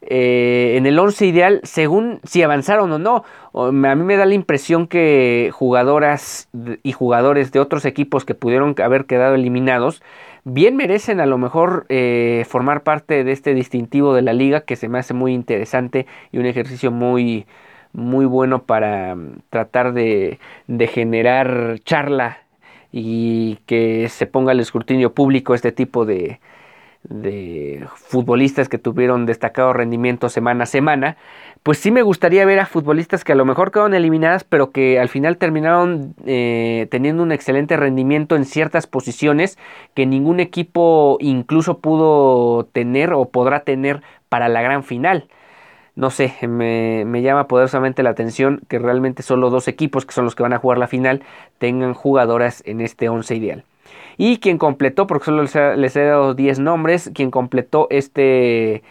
eh, 0.04 0.74
en 0.78 0.88
el 0.88 0.98
11 0.98 1.28
ideal 1.28 1.60
según 1.64 2.22
si 2.24 2.42
avanzaron 2.42 2.92
o 2.92 2.98
no. 2.98 3.24
A 3.54 3.72
mí 3.72 4.04
me 4.04 4.18
da 4.18 4.26
la 4.26 4.34
impresión 4.34 4.88
que 4.88 5.52
jugadoras 5.54 6.50
y 6.82 6.92
jugadores 6.92 7.52
de 7.52 7.60
otros 7.60 7.86
equipos 7.86 8.26
que 8.26 8.34
pudieron 8.34 8.76
haber 8.82 9.06
quedado 9.06 9.36
eliminados 9.36 10.02
bien 10.44 10.76
merecen 10.76 11.20
a 11.20 11.26
lo 11.26 11.38
mejor 11.38 11.86
eh, 11.90 12.46
formar 12.48 12.84
parte 12.84 13.24
de 13.24 13.32
este 13.32 13.54
distintivo 13.54 14.14
de 14.14 14.22
la 14.22 14.34
liga 14.34 14.62
que 14.62 14.76
se 14.76 14.88
me 14.90 15.00
hace 15.00 15.14
muy 15.14 15.34
interesante 15.34 16.08
y 16.32 16.40
un 16.40 16.46
ejercicio 16.46 16.92
muy, 16.92 17.46
muy 17.94 18.26
bueno 18.26 18.64
para 18.64 19.16
mm, 19.16 19.42
tratar 19.50 19.94
de, 19.94 20.40
de 20.68 20.88
generar 20.88 21.80
charla 21.84 22.40
y 22.92 23.58
que 23.68 24.10
se 24.10 24.28
ponga 24.28 24.52
al 24.52 24.60
escrutinio 24.60 25.14
público 25.14 25.56
este 25.56 25.72
tipo 25.72 26.06
de, 26.06 26.40
de 27.04 27.88
futbolistas 27.96 28.70
que 28.70 28.78
tuvieron 28.78 29.26
destacado 29.26 29.74
rendimiento 29.74 30.30
semana 30.30 30.64
a 30.64 30.68
semana, 30.68 31.18
pues 31.64 31.78
sí 31.80 31.92
me 31.92 32.02
gustaría 32.02 32.46
ver 32.46 32.60
a 32.60 32.66
futbolistas 32.66 33.24
que 33.24 33.32
a 33.32 33.36
lo 33.36 33.46
mejor 33.46 33.72
quedaron 33.72 33.94
eliminadas, 33.94 34.44
pero 34.44 34.72
que 34.72 35.00
al 35.00 35.10
final 35.10 35.38
terminaron 35.38 36.16
eh, 36.26 36.88
teniendo 36.92 37.24
un 37.24 37.32
excelente 37.32 37.78
rendimiento 37.78 38.36
en 38.36 38.46
ciertas 38.46 38.88
posiciones 38.88 39.58
que 39.94 40.06
ningún 40.06 40.40
equipo 40.40 41.18
incluso 41.20 41.80
pudo 41.80 42.66
tener 42.72 43.14
o 43.14 43.26
podrá 43.26 43.62
tener 43.62 44.02
para 44.30 44.50
la 44.50 44.62
gran 44.62 44.84
final. 44.84 45.28
No 45.96 46.10
sé, 46.10 46.34
me, 46.48 47.04
me 47.06 47.22
llama 47.22 47.48
poderosamente 47.48 48.02
la 48.02 48.12
atención 48.12 48.62
que 48.70 48.80
realmente 48.80 49.24
solo 49.24 49.50
dos 49.50 49.68
equipos, 49.68 50.06
que 50.06 50.14
son 50.14 50.26
los 50.26 50.36
que 50.36 50.44
van 50.44 50.54
a 50.54 50.58
jugar 50.58 50.78
la 50.78 50.88
final, 50.88 51.22
tengan 51.58 51.94
jugadoras 51.94 52.64
en 52.66 52.82
este 52.82 53.10
once 53.10 53.36
ideal. 53.36 53.66
Y 54.24 54.38
quien 54.38 54.60
completó, 54.60 55.08
porque 55.08 55.26
solo 55.26 55.42
les 55.42 55.96
he, 55.96 56.04
dado 56.04 56.36
10 56.36 56.60
nombres, 56.60 57.10
quien 57.12 57.32
completó 57.32 57.88
este, 57.90 58.84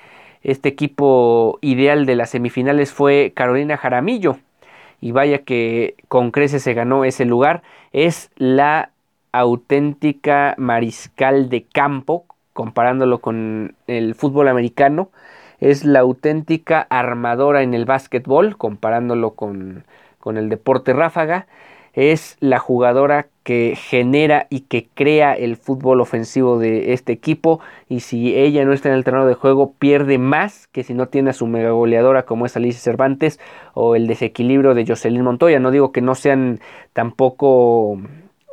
este 0.42 0.68
equipo 0.68 1.60
ideal 1.60 2.04
de 2.04 2.16
las 2.16 2.30
semifinales 2.30 2.92
fue 2.92 3.30
Carolina 3.32 3.76
Jaramillo. 3.76 4.38
Y 5.00 5.12
vaya 5.12 5.44
que 5.44 5.94
con 6.08 6.32
creces 6.32 6.64
se 6.64 6.74
ganó 6.74 7.04
ese 7.04 7.26
lugar. 7.26 7.62
Es 7.92 8.32
la 8.38 8.90
auténtica 9.30 10.56
mariscal 10.58 11.48
de 11.48 11.62
campo, 11.62 12.24
comparándolo 12.52 13.20
con 13.20 13.76
el 13.86 14.16
fútbol 14.16 14.48
americano. 14.48 15.10
Es 15.60 15.84
la 15.84 16.00
auténtica 16.00 16.88
armadora 16.90 17.62
en 17.62 17.74
el 17.74 17.84
básquetbol, 17.84 18.56
comparándolo 18.56 19.34
con, 19.34 19.84
con 20.18 20.38
el 20.38 20.48
deporte 20.48 20.92
ráfaga 20.92 21.46
es 21.94 22.36
la 22.40 22.58
jugadora 22.58 23.26
que 23.42 23.74
genera 23.76 24.46
y 24.50 24.60
que 24.60 24.88
crea 24.94 25.32
el 25.32 25.56
fútbol 25.56 26.00
ofensivo 26.00 26.58
de 26.58 26.92
este 26.92 27.12
equipo 27.12 27.60
y 27.88 28.00
si 28.00 28.36
ella 28.36 28.64
no 28.64 28.72
está 28.72 28.90
en 28.90 28.94
el 28.94 29.04
terreno 29.04 29.26
de 29.26 29.34
juego 29.34 29.72
pierde 29.78 30.18
más 30.18 30.68
que 30.68 30.84
si 30.84 30.94
no 30.94 31.08
tiene 31.08 31.30
a 31.30 31.32
su 31.32 31.46
mega 31.46 31.70
goleadora 31.70 32.24
como 32.24 32.46
es 32.46 32.56
Alicia 32.56 32.80
Cervantes 32.80 33.40
o 33.74 33.96
el 33.96 34.06
desequilibrio 34.06 34.74
de 34.74 34.86
Jocelyn 34.86 35.24
Montoya. 35.24 35.58
No 35.58 35.70
digo 35.70 35.90
que 35.90 36.00
no 36.00 36.14
sean 36.14 36.60
tampoco 36.92 37.98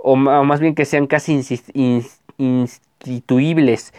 o 0.04 0.16
más 0.16 0.60
bien 0.60 0.74
que 0.74 0.86
sean 0.86 1.06
casi 1.06 1.42
instituibles, 2.38 3.94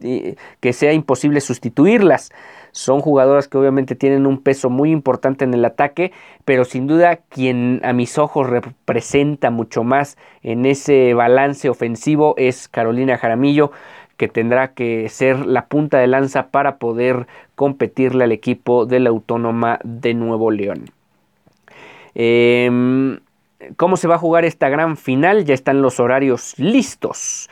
eh, 0.00 0.36
que 0.60 0.72
sea 0.72 0.92
imposible 0.92 1.40
sustituirlas. 1.40 2.30
Son 2.72 3.00
jugadoras 3.00 3.48
que 3.48 3.58
obviamente 3.58 3.94
tienen 3.94 4.26
un 4.26 4.42
peso 4.42 4.70
muy 4.70 4.90
importante 4.90 5.44
en 5.44 5.52
el 5.52 5.64
ataque, 5.64 6.10
pero 6.44 6.64
sin 6.64 6.86
duda 6.86 7.16
quien 7.16 7.80
a 7.84 7.92
mis 7.92 8.18
ojos 8.18 8.48
representa 8.48 9.50
mucho 9.50 9.84
más 9.84 10.16
en 10.42 10.64
ese 10.64 11.12
balance 11.14 11.68
ofensivo 11.68 12.34
es 12.38 12.68
Carolina 12.68 13.18
Jaramillo 13.18 13.70
que 14.16 14.28
tendrá 14.28 14.72
que 14.72 15.08
ser 15.08 15.46
la 15.46 15.66
punta 15.66 15.98
de 15.98 16.06
lanza 16.06 16.48
para 16.48 16.78
poder 16.78 17.26
competirle 17.56 18.24
al 18.24 18.32
equipo 18.32 18.86
de 18.86 19.00
la 19.00 19.10
Autónoma 19.10 19.80
de 19.84 20.14
Nuevo 20.14 20.50
León. 20.50 20.84
Em, 22.14 23.18
¿Cómo 23.76 23.96
se 23.96 24.08
va 24.08 24.16
a 24.16 24.18
jugar 24.18 24.44
esta 24.44 24.68
gran 24.68 24.96
final? 24.96 25.44
Ya 25.44 25.54
están 25.54 25.82
los 25.82 26.00
horarios 26.00 26.58
listos. 26.58 27.48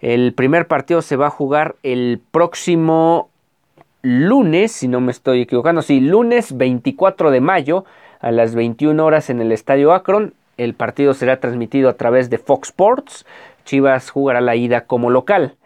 El 0.00 0.34
primer 0.34 0.66
partido 0.66 1.02
se 1.02 1.16
va 1.16 1.28
a 1.28 1.30
jugar 1.30 1.76
el 1.82 2.20
próximo 2.30 3.30
lunes, 4.04 4.70
si 4.70 4.86
no 4.86 5.00
me 5.00 5.10
estoy 5.10 5.40
equivocando, 5.40 5.80
sí, 5.80 5.98
lunes 5.98 6.56
24 6.56 7.30
de 7.30 7.40
mayo 7.40 7.84
a 8.20 8.30
las 8.30 8.54
21 8.54 9.02
horas 9.02 9.30
en 9.30 9.40
el 9.40 9.50
Estadio 9.50 9.92
Akron. 9.92 10.34
El 10.58 10.74
partido 10.74 11.14
será 11.14 11.40
transmitido 11.40 11.88
a 11.88 11.94
través 11.94 12.28
de 12.28 12.38
Fox 12.38 12.68
Sports. 12.68 13.26
Chivas 13.64 14.10
jugará 14.10 14.42
la 14.42 14.56
ida 14.56 14.82
como 14.82 15.10
local. 15.10 15.56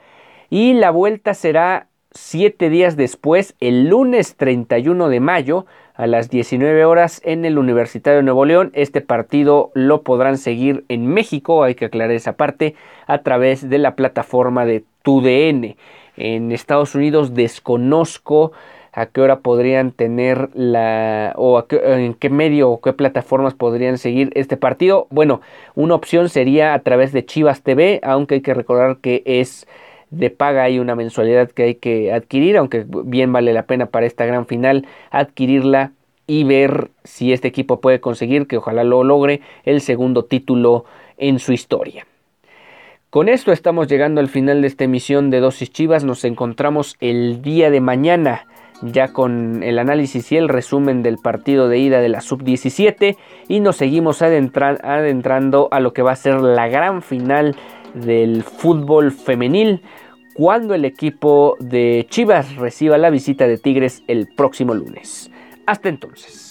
Y 0.51 0.75
la 0.75 0.91
vuelta 0.91 1.35
será 1.35 1.89
siete 2.13 2.71
días 2.71 2.97
después, 2.97 3.55
el 3.61 3.89
lunes 3.89 4.37
31 4.37 5.09
de 5.09 5.21
mayo, 5.21 5.67
a 5.95 6.07
las 6.07 6.31
19 6.31 6.85
horas 6.85 7.21
en 7.25 7.45
el 7.45 7.59
Universitario 7.59 8.19
de 8.19 8.23
Nuevo 8.23 8.45
León. 8.45 8.71
Este 8.75 9.01
partido 9.01 9.73
lo 9.75 10.03
podrán 10.03 10.39
seguir 10.39 10.85
en 10.89 11.07
México, 11.07 11.65
hay 11.65 11.75
que 11.75 11.87
aclarar 11.87 12.13
esa 12.13 12.35
parte, 12.35 12.77
a 13.09 13.19
través 13.19 13.69
de 13.69 13.79
la 13.79 13.97
plataforma 13.97 14.65
de 14.65 14.85
TUDN. 15.03 15.77
En 16.19 16.51
Estados 16.51 16.97
Unidos 16.97 17.35
desconozco 17.35 18.53
a 18.93 19.07
qué 19.07 19.21
hora 19.21 19.39
podrían 19.39 19.93
tener 19.93 20.51
la 20.55 21.33
o 21.37 21.65
en 21.71 22.15
qué 22.15 22.29
medio 22.29 22.71
o 22.71 22.81
qué 22.81 22.93
plataformas 22.93 23.55
podrían 23.55 23.99
seguir 23.99 24.33
este 24.35 24.57
partido. 24.57 25.07
Bueno, 25.11 25.41
una 25.77 25.95
opción 25.95 26.29
sería 26.29 26.75
a 26.75 26.81
través 26.81 27.13
de 27.13 27.25
Chivas 27.25 27.63
TV, 27.63 28.01
aunque 28.03 28.37
hay 28.37 28.41
que 28.41 28.55
recordar 28.55 28.97
que 28.97 29.23
es 29.25 29.69
de 30.11 30.31
paga 30.31 30.65
hay 30.65 30.81
una 30.81 30.97
mensualidad 30.97 31.51
que 31.51 31.63
hay 31.63 31.75
que 31.77 32.13
adquirir, 32.13 32.57
aunque 32.57 32.85
bien 33.05 33.33
vale 33.33 33.53
la 33.53 33.67
pena 33.67 33.87
para 33.87 34.07
esta 34.07 34.27
gran 34.27 34.47
final 34.47 34.87
adquirirla 35.11 35.93
y 36.27 36.43
ver 36.43 36.91
si 37.05 37.33
este 37.33 37.47
equipo 37.47 37.81
puede 37.81 38.01
conseguir, 38.01 38.49
que 38.49 38.57
ojalá 38.57 38.83
lo 38.83 39.05
logre, 39.05 39.41
el 39.65 39.81
segundo 39.81 40.25
título 40.25 40.85
en 41.17 41.39
su 41.39 41.53
historia. 41.53 42.07
Con 43.11 43.31
esto 43.31 43.53
estamos 43.53 43.89
llegando 43.89 44.21
al 44.21 44.29
final 44.29 44.61
de 44.61 44.67
esta 44.67 44.85
emisión 44.85 45.31
de 45.31 45.41
Dosis 45.41 45.71
Chivas. 45.71 46.05
Nos 46.05 46.27
encontramos 46.27 46.95
el 47.01 47.41
día 47.41 47.71
de 47.71 47.81
mañana 47.81 48.47
ya 48.83 49.15
con 49.15 49.63
el 49.63 49.79
análisis 49.79 50.31
y 50.31 50.37
el 50.37 50.51
resumen 50.51 51.03
del 51.03 51.17
partido 51.17 51.69
de 51.69 51.79
ida 51.79 52.03
de 52.03 52.11
la 52.11 52.21
sub-17 52.21 53.17
y 53.49 53.61
nos 53.61 53.77
seguimos 53.77 54.21
adentrando 54.21 55.69
a 55.71 55.81
lo 55.81 55.95
que 55.95 56.03
va 56.03 56.13
a 56.13 56.17
ser 56.17 56.43
la 56.43 56.69
gran 56.69 57.01
final 57.01 57.57
del 57.95 58.43
fútbol 58.43 59.11
femenil 59.11 59.81
cuando 60.35 60.75
el 60.75 60.85
equipo 60.85 61.57
de 61.61 62.07
Chivas 62.11 62.57
reciba 62.57 62.99
la 62.99 63.09
visita 63.09 63.49
de 63.49 63.57
Tigres 63.57 64.03
el 64.07 64.29
próximo 64.37 64.75
lunes. 64.75 65.31
Hasta 65.65 65.89
entonces. 65.89 66.48